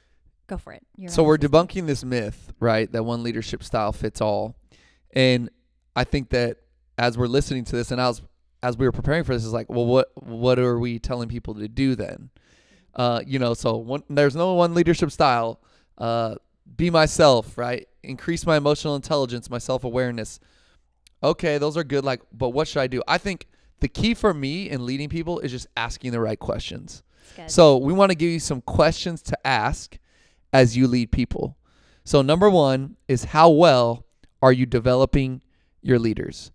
go 0.47 0.57
for 0.57 0.73
it. 0.73 0.81
You're 0.97 1.11
So 1.11 1.21
we're 1.23 1.37
debunking 1.37 1.85
this 1.85 2.03
myth, 2.03 2.51
right? 2.59 2.91
That 2.91 3.03
one 3.03 3.21
leadership 3.21 3.63
style 3.63 3.91
fits 3.91 4.19
all. 4.19 4.55
And 5.13 5.51
I 5.95 6.05
think 6.05 6.29
that 6.31 6.57
as 6.97 7.19
we're 7.19 7.27
listening 7.27 7.65
to 7.65 7.75
this 7.75 7.91
and 7.91 8.01
as 8.01 8.23
as 8.63 8.77
we 8.77 8.85
were 8.85 8.91
preparing 8.91 9.23
for 9.23 9.33
this 9.33 9.45
is 9.45 9.53
like, 9.53 9.69
well 9.69 9.85
what 9.85 10.11
what 10.23 10.59
are 10.59 10.79
we 10.79 10.99
telling 10.99 11.29
people 11.29 11.55
to 11.55 11.67
do 11.67 11.95
then? 11.95 12.29
Uh, 12.95 13.21
you 13.25 13.39
know, 13.39 13.53
so 13.53 13.77
one, 13.77 14.03
there's 14.09 14.35
no 14.35 14.53
one 14.53 14.73
leadership 14.73 15.11
style. 15.11 15.61
Uh, 15.97 16.35
be 16.75 16.89
myself, 16.89 17.57
right? 17.57 17.87
Increase 18.03 18.45
my 18.45 18.57
emotional 18.57 18.95
intelligence, 18.95 19.49
my 19.49 19.57
self-awareness. 19.57 20.39
Okay, 21.23 21.57
those 21.57 21.77
are 21.77 21.83
good 21.83 22.03
like, 22.03 22.21
but 22.33 22.49
what 22.49 22.67
should 22.67 22.81
I 22.81 22.87
do? 22.87 23.01
I 23.07 23.17
think 23.17 23.47
the 23.79 23.87
key 23.87 24.13
for 24.13 24.33
me 24.33 24.69
in 24.69 24.85
leading 24.85 25.09
people 25.09 25.39
is 25.39 25.51
just 25.51 25.67
asking 25.77 26.11
the 26.11 26.19
right 26.19 26.39
questions. 26.39 27.03
So 27.47 27.77
we 27.77 27.93
want 27.93 28.11
to 28.11 28.15
give 28.15 28.29
you 28.29 28.39
some 28.39 28.61
questions 28.61 29.21
to 29.23 29.47
ask 29.47 29.97
as 30.51 30.75
you 30.75 30.87
lead 30.87 31.11
people. 31.11 31.57
So 32.03 32.21
number 32.21 32.49
one 32.49 32.97
is 33.07 33.25
how 33.25 33.49
well 33.49 34.05
are 34.41 34.51
you 34.51 34.65
developing 34.65 35.41
your 35.81 35.99
leaders? 35.99 36.51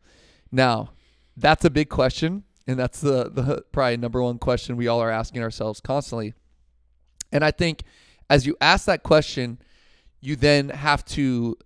Now, 0.52 0.90
that's 1.36 1.64
a 1.64 1.70
big 1.70 1.88
question, 1.88 2.44
and 2.66 2.78
that's 2.78 3.00
the 3.00 3.30
the 3.30 3.64
probably 3.72 3.96
number 3.96 4.22
one 4.22 4.38
question 4.38 4.76
we 4.76 4.88
all 4.88 5.00
are 5.00 5.10
asking 5.10 5.42
ourselves 5.42 5.80
constantly. 5.80 6.34
And 7.32 7.44
I 7.44 7.50
think 7.50 7.82
as 8.30 8.46
you 8.46 8.56
ask 8.60 8.86
that 8.86 9.02
question, 9.02 9.58
you 10.20 10.36
then 10.36 10.70
have 10.70 11.04
to 11.04 11.56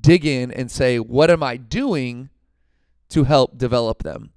dig 0.00 0.24
in 0.24 0.50
and 0.50 0.70
say, 0.70 0.98
what 0.98 1.30
am 1.30 1.42
I 1.42 1.56
doing 1.56 2.30
to 3.10 3.24
help 3.24 3.58
develop 3.58 4.02
them? 4.02 4.30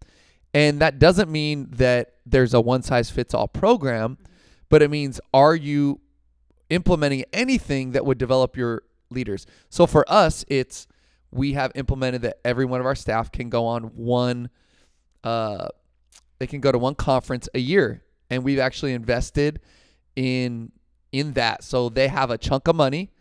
And 0.53 0.79
that 0.79 0.99
doesn't 0.99 1.31
mean 1.31 1.67
that 1.71 2.15
there's 2.25 2.53
a 2.53 2.61
one 2.61 2.83
size 2.83 3.09
fits 3.09 3.33
all 3.33 3.47
program, 3.47 4.17
but 4.69 4.81
it 4.81 4.89
means 4.89 5.19
are 5.33 5.55
you 5.55 5.99
implementing 6.69 7.25
anything 7.33 7.91
that 7.91 8.05
would 8.05 8.17
develop 8.17 8.55
your 8.55 8.83
leaders? 9.09 9.45
So 9.69 9.87
for 9.87 10.05
us, 10.07 10.45
it's 10.47 10.87
we 11.31 11.53
have 11.53 11.71
implemented 11.75 12.21
that 12.21 12.37
every 12.45 12.65
one 12.65 12.79
of 12.79 12.85
our 12.85 12.95
staff 12.95 13.31
can 13.31 13.49
go 13.49 13.65
on 13.65 13.83
one 13.95 14.49
uh 15.23 15.67
they 16.39 16.47
can 16.47 16.59
go 16.59 16.71
to 16.71 16.77
one 16.77 16.95
conference 16.95 17.47
a 17.53 17.59
year 17.59 18.03
and 18.29 18.43
we've 18.43 18.59
actually 18.59 18.93
invested 18.93 19.59
in 20.15 20.71
in 21.11 21.33
that. 21.33 21.63
So 21.63 21.89
they 21.89 22.07
have 22.07 22.31
a 22.31 22.37
chunk 22.37 22.67
of 22.67 22.75
money 22.75 23.11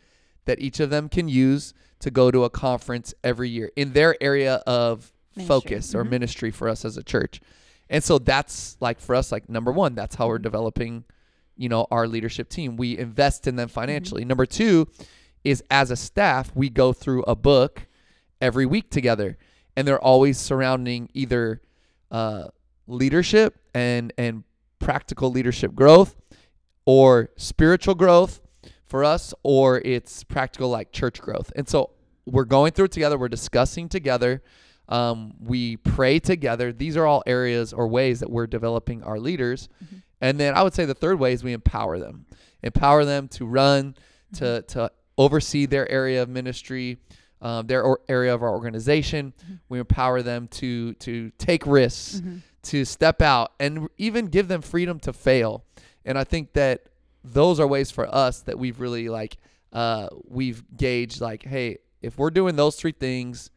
that 0.47 0.59
each 0.61 0.81
of 0.81 0.91
them 0.91 1.09
can 1.09 1.29
use 1.29 1.75
to 2.01 2.11
go 2.11 2.31
to 2.31 2.45
a 2.45 2.51
conference 2.51 3.15
every 3.23 3.49
year 3.49 3.71
in 3.77 3.93
their 3.93 4.17
area 4.23 4.57
of 4.67 5.13
Ministry. 5.37 5.47
focus 5.47 5.95
or 5.95 6.05
Mhm. 6.05 6.11
ministry 6.11 6.51
for 6.51 6.69
us 6.69 6.85
as 6.85 6.97
a 6.97 7.03
church. 7.03 7.41
And 7.89 8.03
so 8.03 8.19
that's 8.19 8.77
like 8.81 8.99
for 8.99 9.15
us 9.15 9.31
like 9.31 9.49
number 9.49 9.71
1, 9.71 9.95
that's 9.95 10.15
how 10.17 10.27
we're 10.29 10.39
developing 10.39 11.05
you 11.57 11.69
know 11.69 11.87
our 11.91 12.09
leadership 12.09 12.49
team. 12.49 12.77
We 12.77 12.97
invest 12.99 13.47
in 13.47 13.57
them 13.57 13.69
financially. 13.69 14.25
Number 14.25 14.47
2 14.47 14.89
is 15.45 15.63
as 15.71 15.91
a 15.91 15.97
staff, 15.97 16.51
we 16.57 16.71
go 16.71 16.93
through 16.95 17.23
a 17.25 17.37
book 17.37 17.87
every 18.41 18.65
week 18.67 18.91
together 18.91 19.37
and 19.77 19.87
they're 19.87 20.01
always 20.03 20.39
surrounding 20.39 21.09
either 21.15 21.61
uh, 22.13 22.45
leadership 22.87 23.59
and 23.75 24.13
and 24.17 24.45
practical 24.79 25.31
leadership 25.31 25.75
growth 25.75 26.17
or 26.85 27.31
spiritual 27.37 27.95
growth 27.95 28.41
for 28.85 29.05
us 29.05 29.33
or 29.43 29.81
it's 29.85 30.23
practical 30.25 30.69
like 30.69 30.93
church 30.93 31.21
growth. 31.21 31.51
And 31.57 31.69
so 31.69 31.91
we're 32.27 32.45
going 32.45 32.73
through 32.73 32.87
it 32.87 32.93
together. 32.93 33.19
We're 33.19 33.29
discussing 33.29 33.89
together. 33.89 34.43
Um, 34.89 35.35
we 35.41 35.79
pray 35.79 36.19
together. 36.19 36.73
These 36.73 36.97
are 36.97 37.07
all 37.07 37.23
areas 37.27 37.73
or 37.73 37.89
ways 37.89 38.21
that 38.21 38.31
we're 38.31 38.47
developing 38.47 39.03
our 39.03 39.19
leaders. 39.19 39.69
And 40.21 40.39
then 40.39 40.55
i 40.55 40.63
would 40.63 40.75
say 40.75 40.85
the 40.85 40.95
third 40.95 41.19
way 41.19 41.33
is 41.33 41.43
we 41.43 41.53
empower 41.53 41.99
them. 41.99 42.27
Empower 42.63 43.05
them 43.05 43.29
to 43.29 43.47
run 43.47 43.97
to 44.35 44.63
to 44.63 44.91
oversee 45.19 45.67
their 45.67 45.91
area 45.91 46.23
of 46.23 46.29
ministry 46.29 46.99
um, 47.43 47.67
their 47.67 47.83
or- 47.83 48.01
area 48.09 48.33
of 48.35 48.43
our 48.43 48.51
organization 48.51 49.35
we 49.69 49.79
empower 49.79 50.23
them 50.23 50.49
to 50.49 50.95
to 50.95 51.31
take 51.39 51.67
risks 51.67 52.21
Mhm. 52.21 52.41
to 52.63 52.85
step 52.85 53.21
out 53.21 53.53
and 53.61 53.89
even 53.99 54.27
give 54.29 54.47
them 54.49 54.63
freedom 54.63 54.99
to 55.01 55.13
fail. 55.13 55.65
And 56.05 56.17
I 56.17 56.25
think 56.25 56.53
that 56.55 56.87
those 57.25 57.59
are 57.61 57.67
ways 57.67 57.91
for 57.91 58.07
us 58.15 58.41
that 58.43 58.59
we've 58.59 58.81
really 58.81 59.09
like 59.09 59.37
uh 59.73 60.09
we've 60.29 60.63
gauged 60.77 61.21
like 61.21 61.43
hey, 61.45 61.79
if 62.01 62.17
we're 62.19 62.31
doing 62.31 62.57
those 62.57 62.77
three 62.77 62.93
things, 62.93 63.51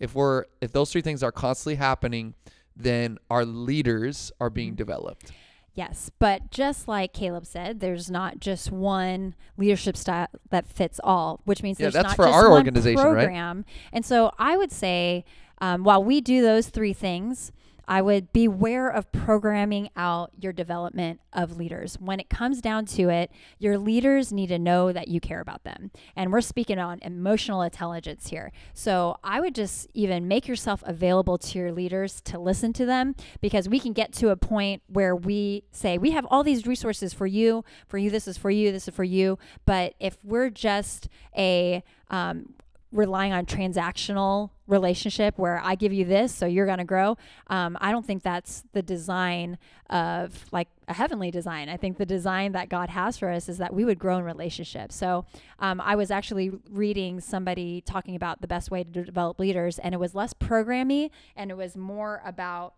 if 0.00 0.14
we're 0.14 0.44
if 0.60 0.72
those 0.72 0.90
three 0.90 1.02
things 1.02 1.22
are 1.22 1.32
constantly 1.32 1.74
happening, 1.76 2.34
then 2.74 3.18
our 3.30 3.44
leaders 3.44 4.32
are 4.40 4.50
being 4.50 4.74
developed. 4.74 5.30
Yes, 5.76 6.10
but 6.18 6.50
just 6.50 6.88
like 6.88 7.12
Caleb 7.12 7.44
said, 7.44 7.80
there's 7.80 8.10
not 8.10 8.40
just 8.40 8.72
one 8.72 9.34
leadership 9.58 9.94
style 9.94 10.28
that 10.48 10.66
fits 10.66 10.98
all, 11.04 11.42
which 11.44 11.62
means 11.62 11.78
Yeah, 11.78 11.84
there's 11.84 11.94
that's 11.94 12.08
not 12.08 12.16
for 12.16 12.24
just 12.24 12.34
our 12.34 12.48
one 12.48 12.60
organization, 12.60 13.04
right? 13.04 13.24
program. 13.24 13.66
And 13.92 14.02
so 14.02 14.32
I 14.38 14.56
would 14.56 14.72
say 14.72 15.26
um, 15.60 15.84
while 15.84 16.02
we 16.02 16.22
do 16.22 16.40
those 16.40 16.70
three 16.70 16.94
things, 16.94 17.52
I 17.88 18.02
would 18.02 18.32
beware 18.32 18.88
of 18.88 19.10
programming 19.12 19.90
out 19.96 20.32
your 20.38 20.52
development 20.52 21.20
of 21.32 21.56
leaders. 21.56 21.96
When 22.00 22.18
it 22.20 22.28
comes 22.28 22.60
down 22.60 22.86
to 22.86 23.08
it, 23.08 23.30
your 23.58 23.78
leaders 23.78 24.32
need 24.32 24.48
to 24.48 24.58
know 24.58 24.92
that 24.92 25.08
you 25.08 25.20
care 25.20 25.40
about 25.40 25.64
them. 25.64 25.90
And 26.16 26.32
we're 26.32 26.40
speaking 26.40 26.78
on 26.78 26.98
emotional 27.02 27.62
intelligence 27.62 28.28
here. 28.28 28.52
So 28.74 29.16
I 29.22 29.40
would 29.40 29.54
just 29.54 29.88
even 29.94 30.26
make 30.26 30.48
yourself 30.48 30.82
available 30.86 31.38
to 31.38 31.58
your 31.58 31.72
leaders 31.72 32.20
to 32.22 32.38
listen 32.38 32.72
to 32.74 32.86
them 32.86 33.14
because 33.40 33.68
we 33.68 33.78
can 33.78 33.92
get 33.92 34.12
to 34.14 34.30
a 34.30 34.36
point 34.36 34.82
where 34.88 35.14
we 35.14 35.64
say, 35.70 35.98
we 35.98 36.10
have 36.10 36.26
all 36.30 36.42
these 36.42 36.66
resources 36.66 37.12
for 37.12 37.26
you, 37.26 37.64
for 37.86 37.98
you, 37.98 38.10
this 38.10 38.26
is 38.26 38.36
for 38.36 38.50
you, 38.50 38.72
this 38.72 38.88
is 38.88 38.94
for 38.94 39.04
you. 39.04 39.38
But 39.64 39.94
if 40.00 40.18
we're 40.24 40.50
just 40.50 41.08
a, 41.36 41.82
um, 42.10 42.54
relying 42.92 43.32
on 43.32 43.46
transactional 43.46 44.50
relationship 44.66 45.38
where 45.38 45.60
I 45.62 45.74
give 45.74 45.92
you 45.92 46.04
this, 46.04 46.34
so 46.34 46.46
you're 46.46 46.66
going 46.66 46.78
to 46.78 46.84
grow. 46.84 47.16
Um, 47.48 47.78
I 47.80 47.92
don't 47.92 48.04
think 48.04 48.22
that's 48.22 48.64
the 48.72 48.82
design 48.82 49.58
of 49.90 50.44
like 50.52 50.68
a 50.88 50.94
heavenly 50.94 51.30
design. 51.30 51.68
I 51.68 51.76
think 51.76 51.98
the 51.98 52.06
design 52.06 52.52
that 52.52 52.68
God 52.68 52.90
has 52.90 53.16
for 53.16 53.30
us 53.30 53.48
is 53.48 53.58
that 53.58 53.72
we 53.72 53.84
would 53.84 53.98
grow 53.98 54.18
in 54.18 54.24
relationships. 54.24 54.96
So 54.96 55.24
um, 55.58 55.80
I 55.80 55.94
was 55.94 56.10
actually 56.10 56.52
reading 56.70 57.20
somebody 57.20 57.80
talking 57.80 58.16
about 58.16 58.40
the 58.40 58.48
best 58.48 58.70
way 58.70 58.84
to 58.84 59.04
develop 59.04 59.38
leaders, 59.38 59.78
and 59.78 59.94
it 59.94 59.98
was 59.98 60.14
less 60.14 60.34
programmy 60.34 61.10
and 61.36 61.50
it 61.50 61.56
was 61.56 61.76
more 61.76 62.20
about, 62.24 62.74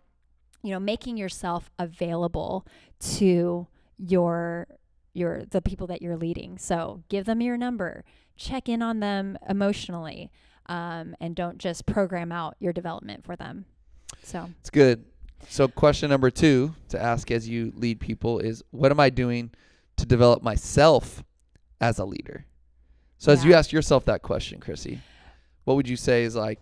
you 0.63 0.71
know, 0.71 0.81
making 0.81 1.17
yourself 1.17 1.71
available 1.79 2.67
to 3.01 3.67
your 3.97 4.67
your 5.15 5.43
the 5.51 5.61
people 5.61 5.87
that 5.89 6.01
you're 6.01 6.17
leading. 6.17 6.59
So 6.59 7.03
give 7.09 7.25
them 7.25 7.41
your 7.41 7.57
number, 7.57 8.05
check 8.37 8.69
in 8.69 8.83
on 8.83 9.01
them 9.01 9.37
emotionally 9.49 10.31
um, 10.69 11.15
and 11.21 11.35
don't 11.35 11.59
just 11.59 11.87
program 11.87 12.33
out 12.33 12.57
your 12.59 12.73
development 12.73 13.25
for 13.25 13.37
them. 13.37 13.65
So 14.23 14.51
it's 14.61 14.71
good. 14.71 15.05
So 15.49 15.69
question 15.69 16.11
number 16.11 16.31
two 16.31 16.75
to 16.89 17.01
ask 17.01 17.31
as 17.31 17.49
you 17.49 17.73
lead 17.77 18.01
people 18.01 18.39
is, 18.39 18.63
what 18.71 18.91
am 18.91 19.01
I 19.01 19.11
doing 19.11 19.51
to 19.97 20.07
develop 20.07 20.43
myself 20.43 21.23
as 21.81 21.99
a 21.99 22.05
leader? 22.05 22.45
So 23.19 23.31
yeah. 23.31 23.39
as 23.39 23.45
you 23.45 23.55
ask 23.55 23.73
yourself 23.73 24.05
that 24.07 24.23
question, 24.23 24.61
Chrissy, 24.61 25.01
what 25.65 25.75
would 25.75 25.89
you 25.89 25.97
say 25.97 26.25
is 26.25 26.35
like 26.35 26.61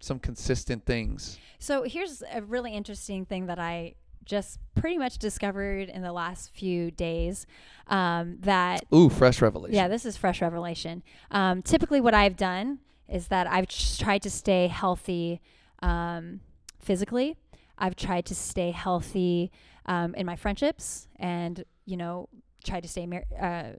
some 0.00 0.18
consistent 0.18 0.84
things? 0.84 1.38
So 1.58 1.84
here's 1.84 2.22
a 2.32 2.42
really 2.42 2.72
interesting 2.72 3.24
thing 3.24 3.46
that 3.46 3.58
I 3.58 3.94
just 4.24 4.58
pretty 4.74 4.98
much 4.98 5.18
discovered 5.18 5.88
in 5.88 6.02
the 6.02 6.12
last 6.12 6.50
few 6.54 6.90
days 6.90 7.46
um, 7.88 8.38
that 8.40 8.84
ooh 8.94 9.08
fresh 9.08 9.42
revelation. 9.42 9.74
Yeah 9.74 9.88
this 9.88 10.04
is 10.04 10.16
fresh 10.16 10.40
revelation. 10.40 11.02
Um, 11.30 11.62
typically 11.62 12.00
what 12.00 12.14
i've 12.14 12.36
done 12.36 12.78
is 13.08 13.28
that 13.28 13.46
i've 13.46 13.66
tried 13.98 14.22
to 14.22 14.30
stay 14.30 14.68
healthy 14.68 15.40
um, 15.82 16.40
physically. 16.78 17.36
I've 17.78 17.96
tried 17.96 18.26
to 18.26 18.34
stay 18.34 18.70
healthy 18.70 19.50
um, 19.86 20.14
in 20.14 20.24
my 20.26 20.36
friendships 20.36 21.08
and 21.16 21.64
you 21.84 21.96
know 21.96 22.28
tried 22.64 22.82
to 22.84 22.88
stay 22.88 23.06
mar- 23.06 23.24
uh, 23.40 23.70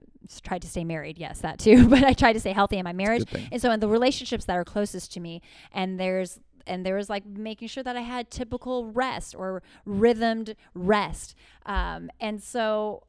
tried 0.42 0.60
to 0.62 0.68
stay 0.68 0.84
married 0.84 1.18
yes 1.18 1.40
that 1.40 1.58
too 1.58 1.88
but 1.92 2.04
i 2.04 2.12
tried 2.12 2.34
to 2.34 2.40
stay 2.40 2.52
healthy 2.52 2.76
in 2.76 2.84
my 2.84 2.92
marriage. 2.92 3.24
and 3.50 3.60
so 3.62 3.70
in 3.70 3.80
the 3.80 3.88
relationships 3.88 4.44
that 4.44 4.56
are 4.56 4.64
closest 4.64 5.12
to 5.12 5.20
me 5.20 5.40
and 5.72 5.98
there's 5.98 6.38
and 6.66 6.84
there 6.84 6.96
was 6.96 7.08
like 7.08 7.26
making 7.26 7.68
sure 7.68 7.82
that 7.82 7.96
I 7.96 8.02
had 8.02 8.30
typical 8.30 8.90
rest 8.90 9.34
or 9.34 9.62
rhythmed 9.84 10.56
rest. 10.74 11.34
Um, 11.66 12.10
and 12.20 12.42
so 12.42 13.04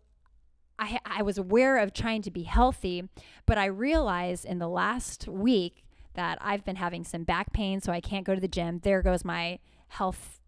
I, 0.77 0.99
I 1.05 1.21
was 1.21 1.37
aware 1.37 1.77
of 1.77 1.93
trying 1.93 2.21
to 2.23 2.31
be 2.31 2.43
healthy, 2.43 3.07
but 3.45 3.57
I 3.57 3.65
realized 3.65 4.45
in 4.45 4.59
the 4.59 4.67
last 4.67 5.27
week 5.27 5.83
that 6.15 6.37
I've 6.41 6.65
been 6.65 6.77
having 6.77 7.03
some 7.03 7.23
back 7.23 7.53
pain, 7.53 7.81
so 7.81 7.91
I 7.91 8.01
can't 8.01 8.25
go 8.25 8.35
to 8.35 8.41
the 8.41 8.47
gym. 8.47 8.79
There 8.83 9.01
goes 9.01 9.23
my 9.23 9.59
health, 9.89 10.39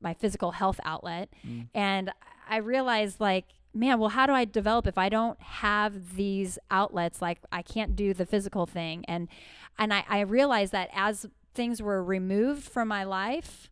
my 0.00 0.14
physical 0.14 0.52
health 0.52 0.80
outlet. 0.84 1.30
Mm. 1.46 1.68
And 1.74 2.10
I 2.48 2.56
realized, 2.56 3.20
like, 3.20 3.46
man, 3.74 3.98
well, 3.98 4.10
how 4.10 4.26
do 4.26 4.32
I 4.32 4.44
develop 4.44 4.86
if 4.86 4.98
I 4.98 5.08
don't 5.08 5.40
have 5.40 6.16
these 6.16 6.58
outlets? 6.70 7.20
Like, 7.20 7.38
I 7.52 7.62
can't 7.62 7.96
do 7.96 8.14
the 8.14 8.26
physical 8.26 8.66
thing. 8.66 9.04
And 9.06 9.28
and 9.78 9.92
I, 9.92 10.04
I 10.08 10.20
realized 10.20 10.72
that 10.72 10.90
as 10.94 11.26
things 11.54 11.80
were 11.80 12.02
removed 12.02 12.64
from 12.64 12.88
my 12.88 13.04
life 13.04 13.70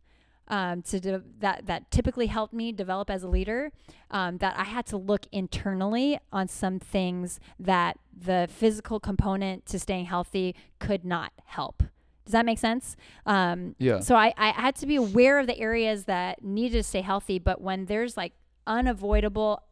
um, 0.49 0.83
to 0.83 1.01
de- 1.01 1.23
that 1.41 1.67
that 1.67 1.91
typically 1.91 2.27
helped 2.27 2.53
me 2.53 2.73
develop 2.73 3.11
as 3.11 3.23
a 3.23 3.29
leader. 3.29 3.73
Um, 4.11 4.39
that 4.39 4.59
I 4.59 4.65
had 4.65 4.87
to 4.87 4.97
look 4.97 5.27
internally 5.33 6.19
on 6.33 6.49
some 6.49 6.79
things 6.79 7.41
that 7.59 7.99
the 8.15 8.49
physical 8.51 9.01
component 9.01 9.67
to 9.67 9.79
staying 9.79 10.07
healthy 10.07 10.55
could 10.79 11.05
not 11.05 11.33
help. 11.45 11.83
Does 12.25 12.33
that 12.33 12.45
make 12.45 12.59
sense? 12.59 12.97
Um, 13.27 13.75
yeah. 13.79 14.01
So 14.01 14.15
I, 14.15 14.33
I 14.37 14.51
had 14.51 14.77
to 14.77 14.87
be 14.87 14.97
aware 14.97 15.39
of 15.39 15.47
the 15.47 15.59
areas 15.59 16.05
that 16.05 16.45
needed 16.45 16.77
to 16.77 16.83
stay 16.83 17.01
healthy, 17.01 17.39
but 17.39 17.61
when 17.61 17.87
there's 17.87 18.17
like 18.17 18.33
unavoidable, 18.67 19.63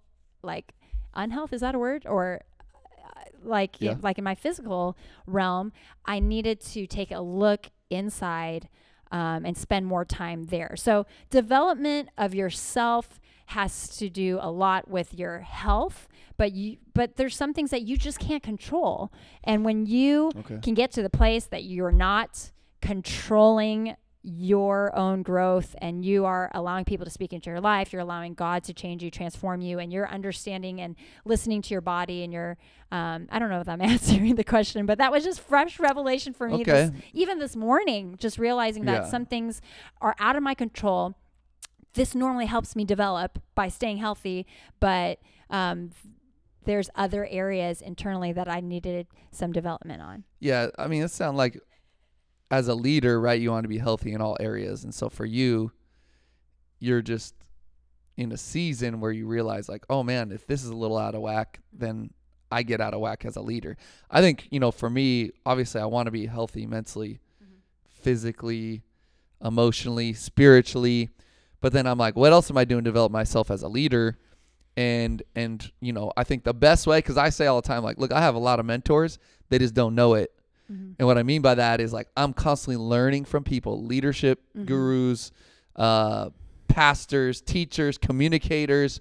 like 0.42 0.72
unhealth, 1.14 1.52
is 1.52 1.60
that 1.60 1.74
a 1.74 1.78
word? 1.78 2.06
Or 2.06 2.40
uh, 3.04 3.20
like 3.44 3.76
yeah. 3.80 3.94
like 4.00 4.18
in 4.18 4.24
my 4.24 4.34
physical 4.34 4.96
realm, 5.26 5.72
I 6.06 6.18
needed 6.18 6.60
to 6.72 6.86
take 6.86 7.12
a 7.12 7.20
look 7.20 7.70
inside 7.90 8.68
um, 9.12 9.44
and 9.44 9.56
spend 9.56 9.86
more 9.86 10.04
time 10.04 10.44
there. 10.44 10.74
So, 10.76 11.06
development 11.30 12.10
of 12.16 12.34
yourself 12.34 13.20
has 13.46 13.88
to 13.96 14.08
do 14.08 14.38
a 14.40 14.50
lot 14.50 14.88
with 14.88 15.12
your 15.12 15.40
health 15.40 16.06
but 16.36 16.52
you 16.52 16.76
but 16.94 17.16
there's 17.16 17.36
some 17.36 17.52
things 17.52 17.70
that 17.70 17.82
you 17.82 17.96
just 17.96 18.20
can't 18.20 18.44
control 18.44 19.12
and 19.42 19.64
when 19.64 19.84
you 19.86 20.30
okay. 20.38 20.58
can 20.62 20.72
get 20.72 20.92
to 20.92 21.02
the 21.02 21.10
place 21.10 21.46
that 21.46 21.64
you're 21.64 21.92
not 21.92 22.52
controlling 22.80 23.94
your 24.22 24.94
own 24.98 25.22
growth 25.22 25.74
and 25.80 26.04
you 26.04 26.26
are 26.26 26.50
allowing 26.52 26.84
people 26.84 27.06
to 27.06 27.10
speak 27.10 27.32
into 27.32 27.48
your 27.48 27.60
life 27.60 27.90
you're 27.90 28.02
allowing 28.02 28.34
god 28.34 28.62
to 28.62 28.74
change 28.74 29.02
you 29.02 29.10
transform 29.10 29.62
you 29.62 29.78
and 29.78 29.92
you're 29.92 30.08
understanding 30.10 30.78
and 30.78 30.94
listening 31.24 31.62
to 31.62 31.70
your 31.70 31.80
body 31.80 32.22
and 32.22 32.30
your 32.30 32.58
um, 32.92 33.26
i 33.30 33.38
don't 33.38 33.48
know 33.48 33.60
if 33.60 33.68
i'm 33.68 33.80
answering 33.80 34.34
the 34.34 34.44
question 34.44 34.84
but 34.84 34.98
that 34.98 35.10
was 35.10 35.24
just 35.24 35.40
fresh 35.40 35.80
revelation 35.80 36.34
for 36.34 36.50
me 36.50 36.60
okay. 36.60 36.64
this, 36.72 36.90
even 37.14 37.38
this 37.38 37.56
morning 37.56 38.14
just 38.18 38.38
realizing 38.38 38.84
that 38.84 39.04
yeah. 39.04 39.08
some 39.08 39.24
things 39.24 39.62
are 40.02 40.14
out 40.18 40.36
of 40.36 40.42
my 40.42 40.54
control 40.54 41.14
this 41.94 42.14
normally 42.14 42.46
helps 42.46 42.76
me 42.76 42.84
develop 42.84 43.38
by 43.54 43.68
staying 43.68 43.96
healthy 43.96 44.46
but 44.80 45.18
um, 45.48 45.90
there's 46.66 46.90
other 46.94 47.26
areas 47.30 47.80
internally 47.80 48.34
that 48.34 48.48
i 48.48 48.60
needed 48.60 49.06
some 49.30 49.50
development 49.50 50.02
on 50.02 50.24
yeah 50.40 50.66
i 50.78 50.86
mean 50.86 51.02
it 51.02 51.10
sounds 51.10 51.38
like 51.38 51.58
as 52.50 52.68
a 52.68 52.74
leader, 52.74 53.20
right, 53.20 53.40
you 53.40 53.50
want 53.50 53.64
to 53.64 53.68
be 53.68 53.78
healthy 53.78 54.12
in 54.12 54.20
all 54.20 54.36
areas. 54.40 54.84
And 54.84 54.94
so 54.94 55.08
for 55.08 55.24
you, 55.24 55.72
you're 56.78 57.02
just 57.02 57.34
in 58.16 58.32
a 58.32 58.36
season 58.36 59.00
where 59.00 59.12
you 59.12 59.26
realize 59.26 59.68
like, 59.68 59.84
oh 59.88 60.02
man, 60.02 60.32
if 60.32 60.46
this 60.46 60.64
is 60.64 60.70
a 60.70 60.76
little 60.76 60.98
out 60.98 61.14
of 61.14 61.22
whack, 61.22 61.60
then 61.72 62.10
I 62.50 62.62
get 62.62 62.80
out 62.80 62.94
of 62.94 63.00
whack 63.00 63.24
as 63.24 63.36
a 63.36 63.40
leader. 63.40 63.76
I 64.10 64.20
think, 64.20 64.48
you 64.50 64.58
know, 64.58 64.72
for 64.72 64.90
me, 64.90 65.30
obviously 65.46 65.80
I 65.80 65.86
want 65.86 66.06
to 66.06 66.10
be 66.10 66.26
healthy 66.26 66.66
mentally, 66.66 67.20
mm-hmm. 67.42 67.54
physically, 68.02 68.82
emotionally, 69.42 70.12
spiritually. 70.12 71.10
But 71.60 71.72
then 71.72 71.86
I'm 71.86 71.98
like, 71.98 72.16
what 72.16 72.32
else 72.32 72.50
am 72.50 72.56
I 72.56 72.64
doing 72.64 72.84
to 72.84 72.90
develop 72.90 73.12
myself 73.12 73.50
as 73.50 73.62
a 73.62 73.68
leader? 73.68 74.18
And 74.76 75.22
and 75.34 75.70
you 75.80 75.92
know, 75.92 76.12
I 76.16 76.24
think 76.24 76.44
the 76.44 76.54
best 76.54 76.86
way 76.86 77.00
cuz 77.02 77.16
I 77.16 77.28
say 77.28 77.46
all 77.46 77.60
the 77.60 77.68
time 77.68 77.82
like, 77.82 77.98
look, 77.98 78.12
I 78.12 78.20
have 78.20 78.34
a 78.34 78.38
lot 78.38 78.60
of 78.60 78.66
mentors, 78.66 79.18
they 79.48 79.58
just 79.58 79.74
don't 79.74 79.94
know 79.94 80.14
it. 80.14 80.32
Mm-hmm. 80.70 80.92
And 80.98 81.06
what 81.08 81.18
I 81.18 81.22
mean 81.22 81.42
by 81.42 81.54
that 81.54 81.80
is 81.80 81.92
like 81.92 82.08
I'm 82.16 82.32
constantly 82.32 82.76
learning 82.76 83.24
from 83.24 83.44
people, 83.44 83.84
leadership 83.84 84.40
mm-hmm. 84.56 84.66
gurus, 84.66 85.32
uh, 85.76 86.30
pastors, 86.68 87.40
teachers, 87.40 87.98
communicators. 87.98 89.00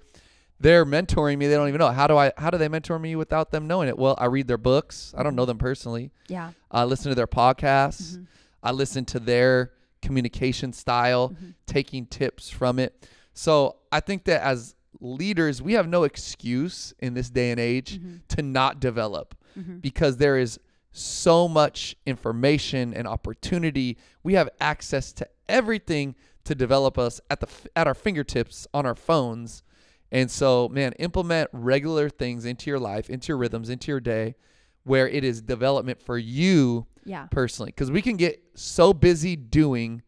They're 0.60 0.86
mentoring 0.86 1.38
me. 1.38 1.47
They 1.47 1.53
don't 1.53 1.69
even 1.69 1.79
know 1.79 1.91
how 1.91 2.08
do 2.08 2.17
I 2.17 2.34
how 2.38 2.49
do 2.49 2.58
they 2.58 2.67
mentor 2.67 2.99
me 2.99 3.15
without 3.15 3.51
them 3.51 3.67
knowing 3.67 3.88
it? 3.88 3.97
Well, 3.97 4.15
I 4.17 4.25
read 4.25 4.47
their 4.47 4.58
books. 4.58 5.13
I 5.17 5.23
don't 5.23 5.36
know 5.36 5.43
mm-hmm. 5.43 5.49
them 5.49 5.58
personally. 5.60 6.12
Yeah. 6.27 6.51
I 6.71 6.84
listen 6.84 7.10
to 7.10 7.15
their 7.15 7.27
podcasts. 7.27 8.13
Mm-hmm. 8.13 8.23
I 8.63 8.71
listen 8.71 9.05
to 9.05 9.19
their 9.19 9.71
communication 10.01 10.73
style, 10.73 11.29
mm-hmm. 11.29 11.51
taking 11.65 12.05
tips 12.05 12.49
from 12.49 12.79
it. 12.79 13.08
So 13.34 13.77
I 13.91 14.01
think 14.01 14.25
that 14.25 14.41
as 14.41 14.75
leaders, 14.99 15.62
we 15.62 15.73
have 15.73 15.88
no 15.88 16.03
excuse 16.03 16.93
in 16.99 17.13
this 17.13 17.29
day 17.29 17.51
and 17.51 17.60
age 17.60 17.99
mm-hmm. 17.99 18.17
to 18.29 18.41
not 18.41 18.79
develop 18.79 19.36
because 19.82 20.15
there 20.17 20.38
is 20.38 20.58
so 20.91 21.47
much 21.47 21.95
information 22.06 22.93
and 22.93 23.08
opportunity. 23.08 23.97
We 24.23 24.34
have 24.34 24.49
access 24.60 25.12
to 25.13 25.28
everything 25.47 26.15
to 26.45 26.56
develop 26.56 26.97
us 26.97 27.21
at 27.30 27.39
the 27.39 27.47
at 27.75 27.88
our 27.88 27.93
fingertips 27.93 28.67
on 28.73 28.86
our 28.86 28.95
phones. 28.95 29.63
And 30.12 30.32
so, 30.32 30.67
man, 30.69 30.93
implement 30.93 31.49
regular 31.54 32.10
things 32.10 32.45
into 32.45 32.69
your 32.69 32.80
life, 32.80 33.10
into 33.10 33.28
your 33.28 33.38
rhythms, 33.38 33.69
into 33.69 33.91
your 33.91 33.99
day 33.99 34.36
where 34.84 35.08
it 35.08 35.23
is 35.23 35.41
development 35.41 36.02
for 36.02 36.17
you 36.17 36.88
yeah. 37.06 37.28
personally. 37.28 37.71
Because 37.71 37.91
we 37.91 38.02
can 38.02 38.17
get 38.17 38.41
so 38.56 38.93
busy 38.93 39.36
doing 39.36 40.02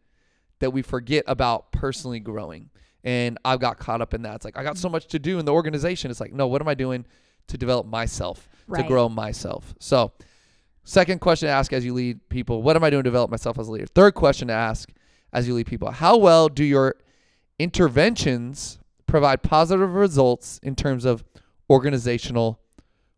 that 0.60 0.72
we 0.72 0.82
forget 0.82 1.24
about 1.28 1.72
personally 1.72 2.20
growing. 2.20 2.70
And 3.04 3.38
I've 3.46 3.60
got 3.60 3.78
caught 3.78 4.02
up 4.02 4.14
in 4.14 4.24
that. 4.24 4.36
It's 4.36 4.46
like, 4.46 4.58
I 4.58 4.64
got 4.64 4.78
so 4.78 4.88
mm-hmm. 4.88 4.94
much 4.94 5.08
to 5.08 5.20
do 5.20 5.40
in 5.40 5.46
the 5.46 5.54
organization. 5.54 6.10
It's 6.10 6.20
like, 6.20 6.34
no, 6.34 6.48
what 6.48 6.62
am 6.62 6.68
I 6.68 6.74
doing 6.74 7.06
to 7.48 7.58
develop 7.58 7.86
myself, 7.86 8.48
right. 8.68 8.82
to 8.82 8.88
grow 8.88 9.10
myself? 9.10 9.74
So, 9.80 10.14
Second 10.84 11.22
question 11.22 11.48
to 11.48 11.54
ask 11.54 11.74
as 11.74 11.86
you 11.86 11.94
lead 11.94 12.28
people 12.30 12.62
What 12.62 12.76
am 12.76 12.84
I 12.84 12.90
doing 12.90 13.04
to 13.04 13.08
develop 13.08 13.30
myself 13.30 13.60
as 13.60 13.68
a 13.68 13.72
leader? 13.72 13.86
Third 13.86 14.14
question 14.14 14.48
to 14.48 14.54
ask 14.54 14.90
as 15.34 15.48
you 15.48 15.54
lead 15.54 15.68
people 15.68 15.92
How 15.92 16.18
well 16.18 16.50
do 16.50 16.64
your 16.64 16.96
interventions 17.60 18.80
provide 19.06 19.44
positive 19.44 19.94
results 19.94 20.60
in 20.64 20.76
terms 20.76 21.06
of 21.06 21.24
organizational 21.70 22.60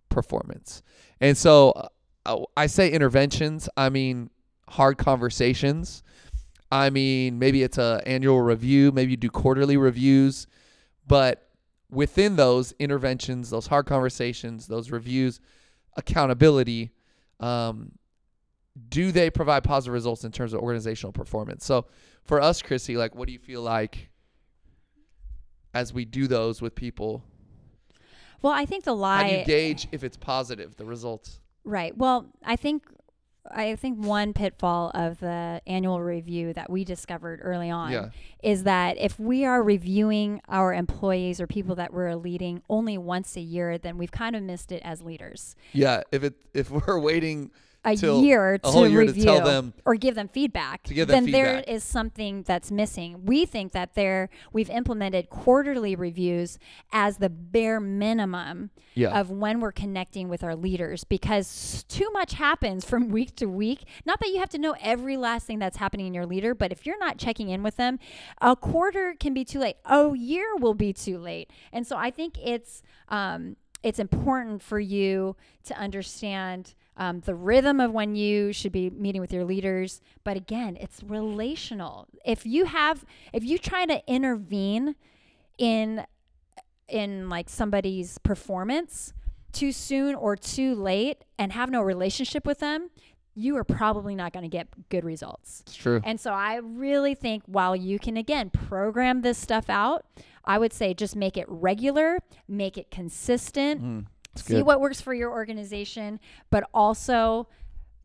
performance? 0.10 0.84
And 1.22 1.38
so 1.38 1.90
uh, 2.26 2.44
I 2.58 2.68
say 2.68 2.92
interventions, 2.92 3.70
I 3.78 3.90
mean 3.90 4.30
hard 4.70 4.98
conversations. 4.98 6.04
I 6.72 6.90
mean, 6.90 7.38
maybe 7.38 7.62
it's 7.62 7.78
a 7.78 8.02
annual 8.06 8.42
review, 8.42 8.92
maybe 8.92 9.12
you 9.12 9.18
do 9.18 9.30
quarterly 9.30 9.78
reviews, 9.78 10.48
but 11.08 11.50
within 11.92 12.36
those 12.36 12.74
interventions, 12.80 13.52
those 13.52 13.68
hard 13.68 13.86
conversations, 13.86 14.66
those 14.66 14.90
reviews, 14.90 15.40
accountability, 15.96 16.92
um, 17.40 17.92
do 18.90 19.12
they 19.12 19.30
provide 19.30 19.64
positive 19.64 19.94
results 19.94 20.24
in 20.24 20.32
terms 20.32 20.54
of 20.54 20.62
organizational 20.62 21.12
performance? 21.12 21.66
So 21.66 21.86
for 22.24 22.42
us, 22.42 22.62
Chrissy, 22.62 22.98
like, 22.98 23.16
what 23.16 23.28
do 23.28 23.34
you 23.34 23.40
feel 23.40 23.62
like 23.62 24.10
as 25.74 25.94
we 25.94 26.06
do 26.06 26.28
those 26.28 26.62
with 26.62 26.76
people? 26.76 27.24
Well, 28.42 28.54
I 28.54 28.66
think 28.66 28.84
the 28.84 28.96
lot 28.96 29.24
How 29.24 29.30
do 29.30 29.36
you 29.38 29.46
gauge 29.46 29.88
if 29.92 30.04
it's 30.04 30.18
positive, 30.18 30.76
the 30.76 30.86
results? 30.86 31.40
Right. 31.64 31.96
Well, 31.98 32.28
I 32.44 32.56
think 32.56 32.84
I 33.52 33.76
think 33.76 34.04
one 34.04 34.34
pitfall 34.34 34.92
of 34.94 35.20
the 35.20 35.62
annual 35.68 36.02
review 36.02 36.54
that 36.54 36.70
we 36.70 36.86
discovered 36.86 37.40
early 37.44 37.70
on 37.70 37.92
Yeah. 37.92 38.10
is 38.42 38.64
that 38.64 38.98
if 38.98 39.20
we 39.20 39.44
are 39.46 39.62
reviewing 39.62 40.42
our 40.48 40.74
employees 40.74 41.42
or 41.42 41.48
people 41.48 41.76
that 41.76 41.94
we're 41.94 42.16
leading 42.16 42.62
only 42.70 42.98
once 42.98 43.36
a 43.36 43.42
year, 43.42 43.78
then 43.78 43.98
we've 43.98 44.12
kind 44.12 44.36
of 44.36 44.44
missed 44.44 44.72
it 44.72 44.82
as 44.86 45.02
leaders. 45.02 45.56
Yeah. 45.74 46.04
If 46.12 46.24
it 46.24 46.36
if 46.54 46.72
we're 46.88 47.00
waiting 47.00 47.52
A 47.86 47.98
Till 47.98 48.24
year 48.24 48.54
a 48.54 48.60
to 48.60 48.70
whole 48.70 48.88
year 48.88 49.02
to 49.02 49.08
review 49.08 49.24
tell 49.26 49.42
them- 49.44 49.74
or 49.86 49.96
give 49.96 50.16
them 50.16 50.30
feedback, 50.30 50.84
To 50.84 50.94
give 50.94 51.10
them 51.10 51.26
then 51.26 51.32
there 51.34 51.58
feedback. 51.58 51.68
is 51.76 51.84
something 51.84 52.44
that's 52.44 52.72
missing. 52.72 53.26
We 53.26 53.46
think 53.46 53.74
that 53.74 53.94
there 53.94 54.30
we've 54.54 54.70
implemented 54.70 55.30
quarterly 55.30 55.94
reviews 55.96 56.58
as 56.94 57.18
the 57.18 57.30
bare 57.30 57.82
minimum 57.82 58.70
Yeah. 58.96 59.20
of 59.20 59.30
when 59.32 59.60
we're 59.60 59.74
connecting 59.74 60.30
with 60.30 60.44
our 60.46 60.56
leaders 60.56 61.04
because 61.04 61.84
too 61.90 62.10
much 62.14 62.34
happens 62.36 62.86
from 62.86 63.10
week 63.10 63.36
to 63.38 63.48
week. 63.48 63.84
Not 64.06 64.20
that 64.22 64.30
you 64.30 64.40
have 64.40 64.50
to 64.52 64.58
know 64.58 64.76
every 64.82 65.18
last 65.18 65.46
thing 65.46 65.60
that's 65.60 65.78
happening 65.78 66.08
in 66.08 66.14
your 66.14 66.26
leader, 66.26 66.56
but 66.56 66.72
if 66.72 66.86
you're 66.86 67.00
not 67.00 67.18
checking 67.18 67.50
in 67.50 67.64
with 67.64 67.76
them, 67.76 68.00
a 68.42 68.56
quarter 68.56 69.14
can 69.20 69.34
be 69.34 69.44
too 69.44 69.60
late. 69.60 69.76
A 69.86 70.16
year 70.16 70.56
will 70.56 70.74
be 70.76 70.94
too 70.94 71.18
late. 71.18 71.50
And 71.74 71.86
so 71.86 71.98
I 71.98 72.12
think 72.12 72.38
it's 72.42 72.82
um, 73.10 73.58
it's 73.84 74.00
important 74.00 74.62
for 74.64 74.80
you 74.80 75.36
to 75.66 75.78
understand 75.78 76.74
um, 76.98 77.22
the 77.22 77.36
rhythm 77.36 77.80
of 77.80 77.92
when 77.92 78.16
you 78.16 78.54
should 78.54 78.72
be 78.72 78.90
meeting 78.90 79.22
with 79.22 79.34
your 79.34 79.44
leaders. 79.46 80.02
But 80.24 80.38
again, 80.38 80.78
it's 80.80 81.02
relational. 81.04 82.08
If 82.26 82.46
you 82.46 82.66
have, 82.66 83.04
if 83.34 83.44
you 83.44 83.58
try 83.58 83.86
to 83.86 84.02
intervene 84.08 84.96
in 85.58 86.06
in 86.88 87.30
like 87.30 87.50
somebody's 87.50 88.18
performance 88.20 89.14
too 89.52 89.72
soon 89.72 90.16
or 90.16 90.36
too 90.36 90.76
late 90.76 91.24
and 91.40 91.54
have 91.54 91.70
no 91.70 91.82
relationship 91.82 92.46
with 92.46 92.60
them, 92.60 92.90
you 93.36 93.56
are 93.58 93.64
probably 93.64 94.16
not 94.16 94.32
going 94.34 94.44
to 94.44 94.50
get 94.50 94.68
good 94.90 95.04
results. 95.04 95.64
it's 95.66 95.76
true. 95.76 96.02
And 96.04 96.20
so 96.20 96.32
I 96.34 96.58
really 96.58 97.16
think 97.16 97.44
while 97.48 97.76
you 97.76 97.98
can 98.00 98.18
again 98.18 98.50
program 98.50 99.22
this 99.22 99.38
stuff 99.38 99.70
out, 99.70 100.06
I 100.46 100.58
would 100.60 100.74
say 100.74 100.94
just 100.94 101.16
make 101.16 101.38
it 101.38 101.46
regular, 101.48 102.20
make 102.48 102.78
it 102.78 102.92
consistent, 102.92 103.82
Mm, 103.82 104.06
see 104.36 104.56
good. 104.56 104.66
what 104.66 104.82
works 104.82 105.02
for 105.02 105.14
your 105.14 105.32
organization, 105.32 106.20
but 106.50 106.64
also 106.74 107.48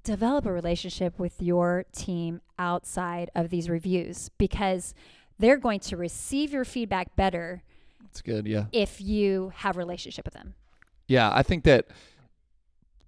develop 0.04 0.46
a 0.46 0.52
relationship 0.52 1.18
with 1.18 1.40
your 1.42 1.84
team 1.92 2.40
outside 2.58 3.30
of 3.34 3.50
these 3.50 3.68
reviews 3.68 4.30
because 4.38 4.94
they're 5.38 5.56
going 5.58 5.80
to 5.80 5.96
receive 5.96 6.52
your 6.52 6.64
feedback 6.64 7.14
better 7.16 7.62
It's 8.10 8.22
good. 8.22 8.46
Yeah. 8.46 8.64
if 8.72 9.00
you 9.00 9.52
have 9.56 9.76
a 9.76 9.78
relationship 9.78 10.24
with 10.24 10.34
them. 10.34 10.54
Yeah, 11.06 11.30
I 11.32 11.42
think 11.42 11.64
that 11.64 11.86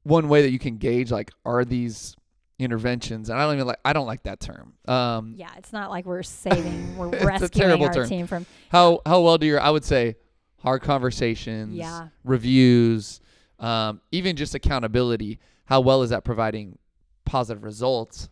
one 0.02 0.28
way 0.28 0.42
that 0.42 0.50
you 0.50 0.58
can 0.58 0.76
gauge 0.78 1.10
like 1.10 1.30
are 1.44 1.64
these 1.64 2.16
interventions, 2.58 3.30
and 3.30 3.38
I 3.38 3.44
don't 3.44 3.54
even 3.54 3.66
like 3.66 3.80
I 3.84 3.92
don't 3.92 4.06
like 4.06 4.22
that 4.24 4.40
term. 4.40 4.74
Um, 4.86 5.34
Yeah, 5.36 5.50
it's 5.56 5.72
not 5.72 5.90
like 5.90 6.04
we're 6.06 6.22
saving, 6.22 6.96
we're 6.96 7.08
rescuing 7.24 7.82
our 7.84 7.92
term. 7.92 8.08
team 8.08 8.26
from. 8.26 8.46
How 8.70 9.00
how 9.06 9.20
well 9.22 9.38
do 9.38 9.46
your 9.46 9.60
I 9.60 9.70
would 9.70 9.84
say 9.84 10.16
hard 10.62 10.82
conversations, 10.82 11.74
Yeah. 11.74 12.08
reviews, 12.24 13.20
um, 13.58 14.00
even 14.12 14.36
just 14.36 14.54
accountability. 14.54 15.38
How 15.66 15.80
well 15.80 16.02
is 16.02 16.10
that 16.10 16.24
providing 16.24 16.78
positive 17.24 17.62
results? 17.64 18.28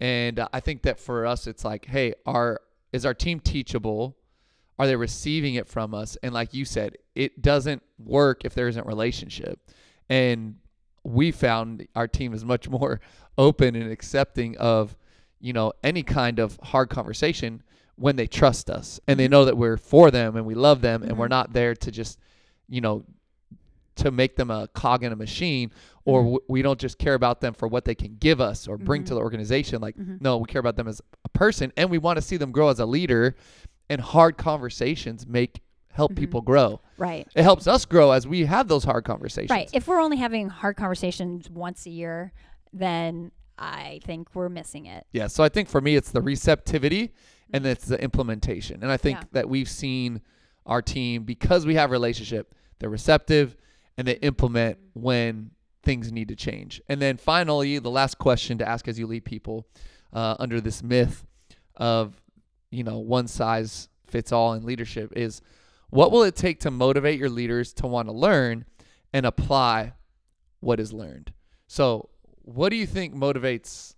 And 0.00 0.38
uh, 0.38 0.48
I 0.52 0.60
think 0.60 0.82
that 0.82 0.98
for 0.98 1.26
us, 1.26 1.46
it's 1.46 1.64
like, 1.64 1.86
hey, 1.86 2.14
are 2.26 2.60
is 2.92 3.04
our 3.04 3.14
team 3.14 3.38
teachable? 3.40 4.16
Are 4.78 4.86
they 4.86 4.96
receiving 4.96 5.54
it 5.56 5.66
from 5.68 5.92
us? 5.92 6.16
And 6.22 6.32
like 6.32 6.54
you 6.54 6.64
said, 6.64 6.96
it 7.14 7.42
doesn't 7.42 7.82
work 7.98 8.44
if 8.44 8.54
there 8.54 8.68
isn't 8.68 8.86
relationship. 8.86 9.58
And 10.08 10.56
we 11.04 11.32
found 11.32 11.86
our 11.96 12.06
team 12.08 12.32
is 12.32 12.44
much 12.44 12.68
more 12.70 13.00
open 13.36 13.74
and 13.76 13.90
accepting 13.90 14.56
of, 14.56 14.96
you 15.40 15.52
know, 15.52 15.72
any 15.82 16.02
kind 16.02 16.38
of 16.38 16.58
hard 16.62 16.88
conversation 16.90 17.62
when 17.98 18.16
they 18.16 18.26
trust 18.26 18.70
us 18.70 19.00
and 19.08 19.18
they 19.18 19.26
know 19.28 19.44
that 19.44 19.56
we're 19.56 19.76
for 19.76 20.10
them 20.10 20.36
and 20.36 20.46
we 20.46 20.54
love 20.54 20.80
them 20.80 21.02
and 21.02 21.18
we're 21.18 21.26
Mhm. 21.26 21.30
not 21.30 21.52
there 21.52 21.74
to 21.74 21.90
just, 21.90 22.18
you 22.68 22.80
know, 22.80 23.04
to 23.96 24.10
make 24.12 24.36
them 24.36 24.50
a 24.50 24.68
cog 24.68 25.02
in 25.02 25.12
a 25.12 25.16
machine 25.16 25.72
or 26.04 26.20
Mhm. 26.20 26.24
w- 26.26 26.40
we 26.48 26.62
don't 26.62 26.78
just 26.78 26.98
care 26.98 27.14
about 27.14 27.40
them 27.40 27.52
for 27.54 27.66
what 27.66 27.84
they 27.84 27.96
can 27.96 28.16
give 28.20 28.40
us 28.40 28.68
or 28.68 28.78
bring 28.78 29.02
to 29.04 29.12
Mhm. 29.12 29.16
the 29.16 29.20
organization 29.20 29.80
like 29.82 29.96
Mhm. 29.96 30.20
no 30.20 30.36
we 30.38 30.46
care 30.46 30.60
about 30.60 30.76
them 30.76 30.86
as 30.86 31.02
a 31.24 31.28
person 31.30 31.72
and 31.76 31.90
we 31.90 31.98
want 31.98 32.16
to 32.16 32.22
see 32.22 32.36
them 32.36 32.52
grow 32.52 32.68
as 32.68 32.78
a 32.78 32.86
leader 32.86 33.34
and 33.90 34.00
hard 34.00 34.36
conversations 34.36 35.26
make 35.26 35.60
help 35.90 36.12
Mhm. 36.12 36.16
people 36.16 36.40
grow 36.42 36.80
Right. 36.96 37.26
it 37.34 37.42
helps 37.42 37.66
us 37.66 37.84
grow 37.84 38.12
as 38.12 38.24
we 38.28 38.44
have 38.44 38.68
those 38.68 38.84
hard 38.84 39.04
conversations 39.04 39.50
Right. 39.50 39.68
If 39.72 39.88
we're 39.88 40.00
only 40.00 40.18
having 40.18 40.48
hard 40.48 40.76
conversations 40.76 41.50
once 41.50 41.84
a 41.84 41.90
year, 41.90 42.32
then 42.72 43.32
I 43.58 43.98
think 44.04 44.28
we're 44.36 44.48
missing 44.48 44.86
it. 44.86 45.04
Yeah. 45.10 45.26
So 45.26 45.42
I 45.42 45.48
think 45.48 45.68
for 45.68 45.80
me, 45.80 45.96
it's 45.96 46.12
the 46.12 46.22
receptivity 46.22 47.12
and 47.52 47.66
it's 47.66 47.86
the 47.86 48.00
implementation. 48.02 48.82
And 48.82 48.90
I 48.90 48.96
think. 48.96 49.18
Yeah. 49.18 49.24
that 49.32 49.48
we've 49.48 49.68
seen 49.68 50.20
our 50.66 50.82
team, 50.82 51.24
because 51.24 51.64
we 51.66 51.74
have 51.74 51.90
relationship, 51.90 52.54
they're 52.78 52.90
receptive 52.90 53.56
and 53.96 54.06
they 54.06 54.14
implement 54.16 54.78
when 54.92 55.50
things 55.82 56.12
need 56.12 56.28
to 56.28 56.36
change. 56.36 56.80
And 56.88 57.00
then 57.00 57.16
finally, 57.16 57.78
the 57.78 57.90
last 57.90 58.18
question 58.18 58.58
to 58.58 58.68
ask 58.68 58.86
as 58.86 58.98
you 58.98 59.06
lead 59.06 59.24
people 59.24 59.66
uh, 60.12 60.36
under 60.38 60.60
this 60.60 60.82
myth 60.82 61.24
of, 61.76 62.20
you 62.70 62.84
know, 62.84 62.98
one 62.98 63.26
size 63.26 63.88
fits 64.06 64.30
all 64.30 64.52
in 64.52 64.64
leadership 64.64 65.12
is 65.16 65.40
what 65.90 66.12
will 66.12 66.22
it 66.22 66.36
take 66.36 66.60
to 66.60 66.70
motivate 66.70 67.18
your 67.18 67.30
leaders 67.30 67.72
to 67.72 67.86
want 67.86 68.08
to 68.08 68.12
learn 68.12 68.66
and 69.12 69.24
apply 69.24 69.94
what 70.60 70.78
is 70.78 70.92
learned? 70.92 71.32
So, 71.66 72.10
what 72.42 72.68
do 72.70 72.76
you 72.76 72.86
think 72.86 73.14
motivates 73.14 73.94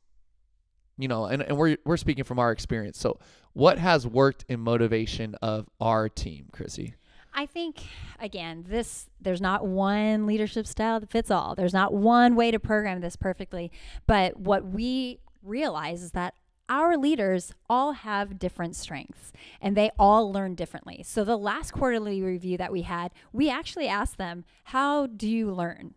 you 1.00 1.08
know, 1.08 1.24
and, 1.24 1.40
and 1.42 1.56
we're 1.56 1.78
we're 1.84 1.96
speaking 1.96 2.24
from 2.24 2.38
our 2.38 2.52
experience. 2.52 2.98
So 2.98 3.18
what 3.52 3.78
has 3.78 4.06
worked 4.06 4.44
in 4.48 4.60
motivation 4.60 5.34
of 5.36 5.68
our 5.80 6.08
team, 6.08 6.46
Chrissy? 6.52 6.94
I 7.32 7.46
think 7.46 7.84
again, 8.18 8.64
this 8.68 9.08
there's 9.20 9.40
not 9.40 9.66
one 9.66 10.26
leadership 10.26 10.66
style 10.66 11.00
that 11.00 11.10
fits 11.10 11.30
all. 11.30 11.54
There's 11.54 11.72
not 11.72 11.92
one 11.92 12.34
way 12.34 12.50
to 12.50 12.58
program 12.58 13.00
this 13.00 13.16
perfectly, 13.16 13.70
but 14.06 14.38
what 14.38 14.66
we 14.66 15.20
realize 15.42 16.02
is 16.02 16.10
that 16.12 16.34
our 16.68 16.96
leaders 16.96 17.52
all 17.68 17.92
have 17.92 18.38
different 18.38 18.76
strengths 18.76 19.32
and 19.60 19.76
they 19.76 19.90
all 19.98 20.32
learn 20.32 20.54
differently. 20.54 21.02
So 21.04 21.24
the 21.24 21.36
last 21.36 21.72
quarterly 21.72 22.22
review 22.22 22.56
that 22.58 22.72
we 22.72 22.82
had, 22.82 23.10
we 23.32 23.50
actually 23.50 23.88
asked 23.88 24.18
them, 24.18 24.44
"How 24.64 25.06
do 25.06 25.28
you 25.28 25.50
learn?" 25.50 25.94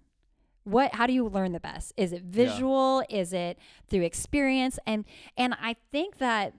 what 0.66 0.96
how 0.96 1.06
do 1.06 1.12
you 1.12 1.28
learn 1.28 1.52
the 1.52 1.60
best 1.60 1.92
is 1.98 2.13
it 2.13 2.22
visual 2.22 3.04
is 3.10 3.34
it 3.34 3.58
through 3.89 4.02
experience 4.02 4.80
and 4.88 5.04
and 5.36 5.54
i 5.62 5.76
think 5.92 6.20
that 6.20 6.54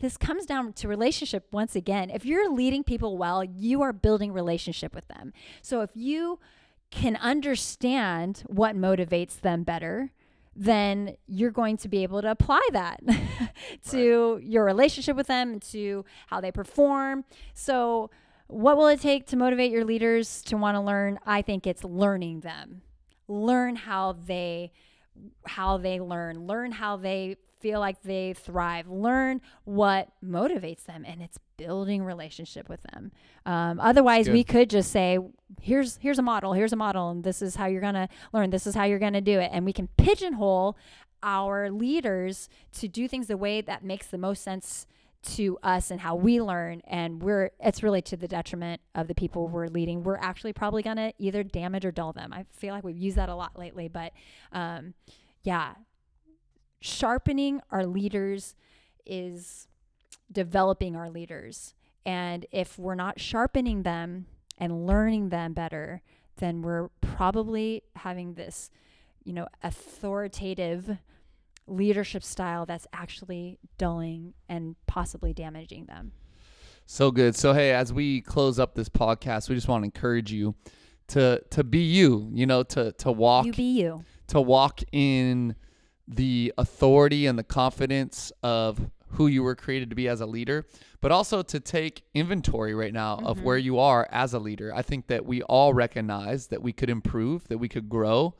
this 0.00 0.16
comes 0.16 0.46
down 0.46 0.72
to 0.74 0.88
relationship 0.88 1.46
once 1.52 1.76
again. 1.76 2.10
If 2.10 2.24
you're 2.24 2.50
leading 2.50 2.84
people 2.84 3.16
well 3.16 3.44
you 3.44 3.82
are 3.82 3.92
building 3.92 4.32
relationship 4.32 4.94
with 4.94 5.08
them. 5.08 5.32
So 5.62 5.80
if 5.80 5.90
you 5.94 6.38
can 6.90 7.16
understand 7.16 8.44
what 8.46 8.76
motivates 8.76 9.40
them 9.40 9.62
better 9.62 10.12
then 10.56 11.16
you're 11.26 11.50
going 11.50 11.76
to 11.78 11.88
be 11.88 12.02
able 12.02 12.22
to 12.22 12.30
apply 12.30 12.60
that 12.72 13.00
to 13.90 14.38
your 14.42 14.64
relationship 14.64 15.16
with 15.16 15.26
them 15.26 15.58
to 15.58 16.04
how 16.28 16.40
they 16.40 16.52
perform. 16.52 17.24
So 17.54 18.10
what 18.46 18.76
will 18.76 18.86
it 18.88 19.00
take 19.00 19.26
to 19.28 19.36
motivate 19.36 19.72
your 19.72 19.84
leaders 19.84 20.42
to 20.42 20.56
want 20.56 20.76
to 20.76 20.80
learn? 20.80 21.18
I 21.26 21.42
think 21.42 21.66
it's 21.66 21.82
learning 21.82 22.40
them. 22.40 22.82
Learn 23.26 23.76
how 23.76 24.12
they 24.12 24.72
how 25.46 25.78
they 25.78 26.00
learn. 26.00 26.46
Learn 26.46 26.72
how 26.72 26.96
they 26.96 27.36
feel 27.64 27.80
like 27.80 28.02
they 28.02 28.34
thrive. 28.34 28.86
Learn 28.88 29.40
what 29.64 30.10
motivates 30.22 30.84
them, 30.84 31.02
and 31.08 31.22
it's 31.22 31.38
building 31.56 32.04
relationship 32.04 32.68
with 32.68 32.82
them. 32.82 33.10
Um, 33.46 33.80
otherwise, 33.80 34.28
we 34.28 34.44
could 34.44 34.68
just 34.68 34.92
say, 34.92 35.18
"Here's 35.62 35.96
here's 35.96 36.18
a 36.18 36.22
model. 36.22 36.52
Here's 36.52 36.74
a 36.74 36.76
model, 36.76 37.08
and 37.08 37.24
this 37.24 37.40
is 37.40 37.56
how 37.56 37.64
you're 37.64 37.80
gonna 37.80 38.10
learn. 38.34 38.50
This 38.50 38.66
is 38.66 38.74
how 38.74 38.84
you're 38.84 38.98
gonna 38.98 39.22
do 39.22 39.40
it." 39.40 39.48
And 39.50 39.64
we 39.64 39.72
can 39.72 39.88
pigeonhole 39.96 40.76
our 41.22 41.70
leaders 41.70 42.50
to 42.80 42.86
do 42.86 43.08
things 43.08 43.28
the 43.28 43.38
way 43.38 43.62
that 43.62 43.82
makes 43.82 44.08
the 44.08 44.18
most 44.18 44.42
sense 44.42 44.86
to 45.22 45.58
us 45.62 45.90
and 45.90 46.02
how 46.02 46.14
we 46.14 46.38
learn 46.38 46.82
and 46.86 47.22
we're 47.22 47.50
it's 47.58 47.82
really 47.82 48.02
to 48.02 48.14
the 48.14 48.28
detriment 48.28 48.78
of 48.94 49.08
the 49.08 49.14
people 49.14 49.48
we're 49.48 49.68
leading 49.68 50.04
we're 50.04 50.18
actually 50.18 50.52
probably 50.52 50.82
going 50.82 50.98
to 50.98 51.14
either 51.18 51.42
damage 51.42 51.82
or 51.82 51.90
dull 51.90 52.12
them 52.12 52.30
i 52.30 52.44
feel 52.52 52.74
like 52.74 52.84
we've 52.84 52.98
used 52.98 53.16
that 53.16 53.30
a 53.30 53.34
lot 53.34 53.58
lately 53.58 53.88
but 53.88 54.12
um 54.52 54.92
yeah 55.42 55.72
sharpening 56.84 57.60
our 57.70 57.86
leaders 57.86 58.54
is 59.06 59.68
developing 60.30 60.96
our 60.96 61.10
leaders 61.10 61.74
and 62.04 62.46
if 62.50 62.78
we're 62.78 62.94
not 62.94 63.18
sharpening 63.18 63.82
them 63.82 64.26
and 64.58 64.86
learning 64.86 65.28
them 65.30 65.52
better 65.52 66.02
then 66.36 66.62
we're 66.62 66.88
probably 67.00 67.82
having 67.96 68.34
this 68.34 68.70
you 69.24 69.32
know 69.32 69.46
authoritative 69.62 70.98
leadership 71.66 72.22
style 72.22 72.66
that's 72.66 72.86
actually 72.92 73.58
dulling 73.78 74.34
and 74.48 74.76
possibly 74.86 75.32
damaging 75.32 75.86
them. 75.86 76.12
So 76.86 77.10
good. 77.10 77.34
So 77.34 77.54
hey, 77.54 77.72
as 77.72 77.92
we 77.92 78.20
close 78.20 78.58
up 78.58 78.74
this 78.74 78.88
podcast, 78.88 79.48
we 79.48 79.54
just 79.54 79.68
want 79.68 79.82
to 79.82 79.86
encourage 79.86 80.30
you 80.30 80.54
to 81.08 81.42
to 81.50 81.64
be 81.64 81.80
you, 81.80 82.28
you 82.32 82.46
know, 82.46 82.62
to 82.64 82.92
to 82.92 83.10
walk 83.10 83.46
You 83.46 83.52
be 83.52 83.80
you. 83.80 84.04
to 84.28 84.40
walk 84.40 84.80
in 84.92 85.56
the 86.06 86.52
authority 86.58 87.26
and 87.26 87.38
the 87.38 87.44
confidence 87.44 88.32
of 88.42 88.90
who 89.10 89.26
you 89.28 89.42
were 89.42 89.54
created 89.54 89.90
to 89.90 89.96
be 89.96 90.08
as 90.08 90.20
a 90.20 90.26
leader, 90.26 90.66
but 91.00 91.12
also 91.12 91.40
to 91.42 91.60
take 91.60 92.02
inventory 92.14 92.74
right 92.74 92.92
now 92.92 93.20
of 93.22 93.36
Mm-hmm. 93.36 93.46
where 93.46 93.58
you 93.58 93.78
are 93.78 94.08
as 94.10 94.34
a 94.34 94.38
leader. 94.38 94.74
I 94.74 94.82
think 94.82 95.06
that 95.06 95.24
we 95.24 95.40
all 95.42 95.72
recognize 95.72 96.48
that 96.48 96.62
we 96.62 96.72
could 96.72 96.90
improve, 96.90 97.46
that 97.48 97.58
we 97.58 97.68
could 97.68 97.88
grow, 97.88 98.34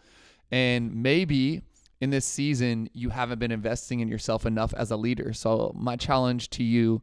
and 0.50 0.94
maybe 0.94 1.62
in 2.00 2.10
this 2.10 2.26
season 2.26 2.90
you 2.92 3.10
haven't 3.10 3.38
been 3.38 3.52
investing 3.52 4.00
in 4.00 4.08
yourself 4.08 4.44
enough 4.46 4.74
as 4.74 4.90
a 4.90 4.96
leader. 4.96 5.32
So 5.32 5.72
my 5.76 5.96
challenge 5.96 6.50
to 6.50 6.64
you, 6.64 7.02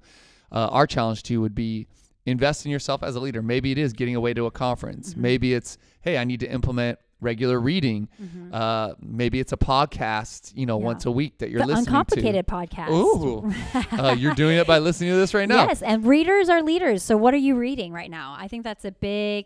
uh, 0.51 0.67
our 0.67 0.85
challenge 0.85 1.23
to 1.23 1.33
you 1.33 1.41
would 1.41 1.55
be 1.55 1.87
invest 2.25 2.65
in 2.65 2.71
yourself 2.71 3.01
as 3.01 3.15
a 3.15 3.19
leader. 3.19 3.41
Maybe 3.41 3.71
it 3.71 3.77
is 3.77 3.93
getting 3.93 4.15
away 4.15 4.33
to 4.35 4.45
a 4.45 4.51
conference. 4.51 5.11
Mm-hmm. 5.11 5.21
Maybe 5.21 5.53
it's 5.53 5.77
hey, 6.01 6.17
I 6.17 6.23
need 6.23 6.41
to 6.41 6.51
implement 6.51 6.99
regular 7.21 7.59
reading. 7.59 8.09
Uh, 8.51 8.93
maybe 8.99 9.39
it's 9.39 9.53
a 9.53 9.57
podcast, 9.57 10.51
you 10.55 10.65
know, 10.65 10.77
Mm-hmm. 10.77 10.81
Yeah. 10.83 10.87
once 10.87 11.05
a 11.05 11.11
week 11.11 11.37
that 11.37 11.49
you're 11.51 11.65
listening 11.65 11.85
to 11.85 11.91
the 11.91 11.97
listening 11.97 12.33
uncomplicated 12.33 12.47
podcast. 12.47 12.89
Ooh, 12.89 13.99
uh, 14.03 14.13
you're 14.15 14.33
doing 14.33 14.57
it 14.57 14.65
by 14.67 14.79
listening 14.87 15.11
to 15.11 15.15
this 15.17 15.33
right 15.33 15.47
now. 15.47 15.67
Yes, 15.67 15.81
and 15.81 16.05
readers 16.05 16.49
are 16.49 16.61
leaders. 16.63 17.03
So 17.03 17.15
what 17.17 17.33
are 17.33 17.37
you 17.37 17.55
reading 17.55 17.93
right 17.93 18.09
now? 18.11 18.35
I 18.37 18.47
think 18.47 18.63
that's 18.63 18.83
a 18.85 18.91
big 18.91 19.45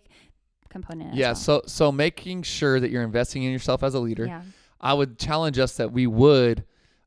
component. 0.70 1.14
Yeah, 1.16 1.28
well. 1.30 1.36
so 1.36 1.62
so 1.68 1.92
making 1.92 2.44
sure 2.44 2.80
that 2.80 2.90
you're 2.92 3.04
investing 3.04 3.44
in 3.44 3.52
yourself 3.52 3.84
as 3.84 3.94
a 3.94 4.00
leader. 4.00 4.26
yeah. 4.26 4.42
I 4.82 4.94
would 4.94 5.18
challenge 5.18 5.58
us 5.58 5.78
that 5.78 5.92
we 5.92 6.06
would, 6.06 6.64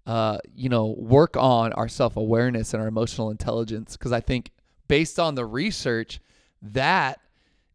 uh, 0.06 0.38
you 0.54 0.68
know, 0.68 0.86
work 0.98 1.36
on 1.36 1.72
our 1.74 1.86
self 1.88 2.16
awareness 2.16 2.72
and 2.74 2.82
our 2.82 2.88
emotional 2.88 3.30
intelligence 3.30 3.96
because 3.96 4.10
I 4.12 4.20
think 4.20 4.50
based 4.88 5.18
on 5.20 5.34
the 5.36 5.44
research, 5.46 6.18
that 6.62 7.20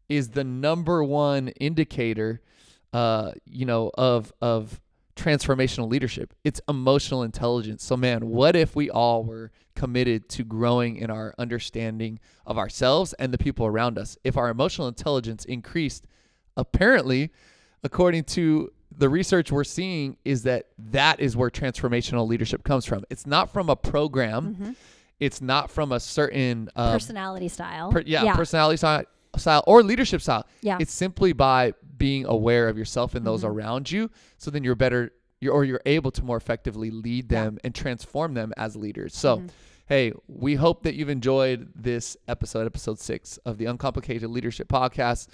is 0.08 0.30
the 0.30 0.44
number 0.44 1.02
one 1.02 1.48
indicator, 1.48 2.42
uh, 2.94 3.32
you 3.44 3.66
know, 3.66 3.90
of 3.98 4.32
of 4.40 4.80
transformational 5.16 5.88
leadership. 5.88 6.32
It's 6.44 6.60
emotional 6.68 7.22
intelligence. 7.22 7.84
So, 7.84 7.96
man, 7.96 8.28
what 8.28 8.56
if 8.56 8.74
we 8.74 8.88
all 8.90 9.24
were 9.24 9.50
committed 9.76 10.28
to 10.30 10.44
growing 10.44 10.96
in 10.96 11.10
our 11.10 11.34
understanding 11.38 12.18
of 12.46 12.56
ourselves 12.58 13.12
and 13.14 13.32
the 13.32 13.38
people 13.38 13.66
around 13.66 13.98
us? 13.98 14.16
If 14.24 14.36
our 14.36 14.48
emotional 14.48 14.88
intelligence 14.88 15.44
increased, 15.44 16.06
apparently, 16.56 17.30
according 17.82 18.24
to 18.24 18.72
the 18.96 19.08
research 19.08 19.50
we're 19.52 19.64
seeing, 19.64 20.16
is 20.24 20.44
that 20.44 20.66
that 20.78 21.20
is 21.20 21.36
where 21.36 21.50
transformational 21.50 22.26
leadership 22.28 22.62
comes 22.64 22.84
from. 22.84 23.04
It's 23.10 23.26
not 23.26 23.52
from 23.52 23.68
a 23.68 23.76
program. 23.76 24.76
It's 25.20 25.40
not 25.40 25.70
from 25.70 25.92
a 25.92 26.00
certain 26.00 26.68
uh, 26.76 26.92
Personality 26.92 27.48
style. 27.48 27.90
per- 27.92 28.02
yeah, 28.06 28.24
yeah. 28.24 28.34
personality 28.36 28.76
style, 28.76 29.04
style 29.36 29.64
or 29.66 29.82
leadership 29.82 30.20
style. 30.20 30.46
Yeah. 30.60 30.78
It's 30.80 30.92
simply 30.92 31.32
by 31.32 31.74
being 32.06 32.24
aware 32.26 32.66
of 32.68 32.76
yourself 32.76 33.14
and 33.14 33.24
those 33.26 33.42
Mm-hmm. 33.44 33.58
around 33.58 33.84
you. 33.94 34.02
So 34.42 34.50
then 34.50 34.62
you're 34.64 34.74
better, 34.86 35.02
you're, 35.40 35.54
or 35.56 35.62
you're 35.64 35.86
able 35.86 36.10
to 36.18 36.22
more 36.30 36.36
effectively 36.36 36.90
lead 36.90 37.28
them 37.28 37.50
and 37.64 37.74
transform 37.74 38.34
them 38.34 38.52
as 38.64 38.70
leaders. 38.76 39.12
So, 39.16 39.30
Mm-hmm. 39.36 39.46
hey, 39.86 40.12
we 40.44 40.52
hope 40.64 40.82
that 40.84 40.94
you've 40.96 41.08
enjoyed 41.20 41.58
this 41.88 42.16
episode, 42.28 42.66
episode 42.66 42.98
six 42.98 43.38
of 43.48 43.56
the 43.58 43.66
Uncomplicated 43.66 44.28
Leadership 44.30 44.68
Podcast. 44.68 45.28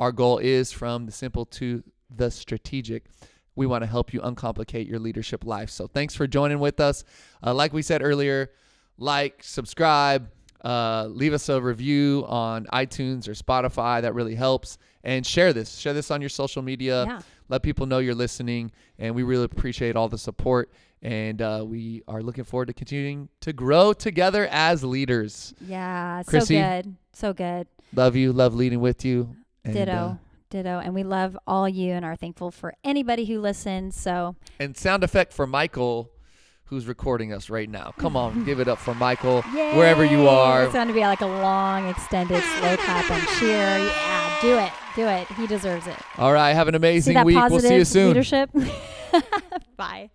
Our 0.00 0.12
goal 0.12 0.38
is 0.38 0.72
from 0.72 1.06
the 1.06 1.12
simple 1.12 1.44
to 1.60 1.82
the 2.20 2.30
strategic. 2.30 3.02
We 3.56 3.66
want 3.66 3.82
to 3.84 3.90
help 3.96 4.12
you 4.14 4.20
uncomplicate 4.20 4.88
your 4.88 4.98
leadership 4.98 5.44
life. 5.44 5.70
So 5.70 5.86
thanks 5.86 6.14
for 6.14 6.26
joining 6.26 6.58
with 6.58 6.80
us. 6.80 7.04
Uh, 7.46 7.52
like 7.54 7.72
we 7.72 7.82
said 7.82 8.00
earlier, 8.02 8.50
like, 8.98 9.42
subscribe, 9.42 10.22
uh, 10.64 11.06
leave 11.22 11.32
us 11.38 11.48
a 11.48 11.60
review 11.60 12.24
on 12.26 12.64
iTunes 12.72 13.28
or 13.28 13.34
Spotify. 13.34 14.00
That 14.02 14.14
really 14.14 14.34
helps. 14.34 14.78
And 15.04 15.24
share 15.26 15.52
this. 15.52 15.76
Share 15.76 15.92
this 15.92 16.10
on 16.10 16.20
your 16.22 16.30
social 16.30 16.62
media. 16.62 17.04
Yeah. 17.06 17.20
Let 17.48 17.62
people 17.62 17.84
know 17.84 17.98
you're 17.98 18.14
listening. 18.14 18.72
And 18.98 19.14
we 19.14 19.22
really 19.22 19.44
appreciate 19.44 19.96
all 19.96 20.08
the 20.08 20.18
support. 20.18 20.72
And 21.02 21.42
uh, 21.42 21.62
we 21.66 22.02
are 22.08 22.22
looking 22.22 22.44
forward 22.44 22.66
to 22.66 22.72
continuing 22.72 23.28
to 23.40 23.52
grow 23.52 23.92
together 23.92 24.48
as 24.50 24.82
leaders. 24.82 25.54
Yeah. 25.60 26.22
So 26.22 26.40
good. 26.40 26.96
So 27.12 27.34
good. 27.34 27.66
Love 27.94 28.16
you. 28.16 28.32
Love 28.32 28.54
leading 28.54 28.80
with 28.80 29.04
you. 29.04 29.36
And, 29.62 29.74
Ditto. 29.74 29.92
uh, 29.92 30.14
Ditto. 30.48 30.78
And 30.82 30.94
we 30.94 31.02
love 31.04 31.36
all 31.46 31.68
you 31.68 31.92
and 31.92 32.04
are 32.04 32.16
thankful 32.16 32.50
for 32.50 32.74
anybody 32.82 33.26
who 33.26 33.40
listens. 33.40 33.94
So 33.96 34.36
and 34.58 34.74
sound 34.74 35.04
effect 35.04 35.34
for 35.34 35.46
Michael, 35.46 36.10
who's 36.66 36.86
recording 36.86 37.32
us 37.32 37.50
right 37.50 37.68
now. 37.68 37.92
Come 37.98 38.16
on, 38.16 38.44
give 38.44 38.60
it 38.60 38.68
up 38.68 38.78
for 38.78 38.94
Michael, 39.06 39.42
wherever 39.42 40.04
you 40.04 40.28
are. 40.28 40.64
It's 40.64 40.72
going 40.72 40.88
to 40.88 40.94
be 40.94 41.00
like 41.00 41.20
a 41.20 41.26
long, 41.26 41.88
extended 41.88 42.42
slow 42.58 42.76
clap 42.78 43.10
and 43.10 43.26
cheer. 43.38 43.78
Yeah, 43.78 44.38
do 44.40 44.58
it. 44.58 44.72
Do 44.96 45.06
it. 45.08 45.26
He 45.36 45.46
deserves 45.46 45.86
it. 45.86 45.96
All 46.18 46.32
right, 46.32 46.52
have 46.52 46.68
an 46.68 46.74
See 46.74 46.76
amazing 46.76 47.14
that 47.14 47.26
week. 47.26 47.36
We'll 47.50 47.60
see 47.60 47.76
you 47.76 47.84
soon. 47.84 48.08
leadership? 48.08 48.50
Bye. 49.76 50.10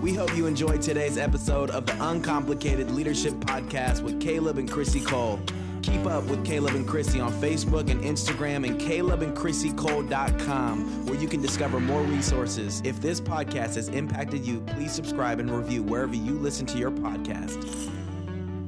We 0.00 0.14
hope 0.14 0.34
you 0.36 0.46
enjoyed 0.46 0.82
today's 0.82 1.18
episode 1.18 1.70
of 1.70 1.86
the 1.86 1.92
Uncomplicated 1.94 2.90
Leadership 2.90 3.34
Podcast 3.34 4.02
with 4.02 4.20
Caleb 4.20 4.58
and 4.58 4.70
Chrissy 4.70 5.00
Cole. 5.00 5.40
Keep 5.86 6.06
up 6.06 6.24
with 6.24 6.44
Caleb 6.44 6.74
and 6.74 6.84
Chrissy 6.84 7.20
on 7.20 7.32
Facebook 7.34 7.88
and 7.90 8.02
Instagram 8.02 8.66
and 8.66 8.80
calebandchrissycole.com 8.80 11.06
where 11.06 11.16
you 11.16 11.28
can 11.28 11.40
discover 11.40 11.78
more 11.78 12.02
resources. 12.02 12.82
If 12.84 13.00
this 13.00 13.20
podcast 13.20 13.76
has 13.76 13.88
impacted 13.90 14.44
you, 14.44 14.62
please 14.62 14.90
subscribe 14.90 15.38
and 15.38 15.48
review 15.48 15.84
wherever 15.84 16.16
you 16.16 16.40
listen 16.40 16.66
to 16.66 16.76
your 16.76 16.90
podcast. 16.90 17.95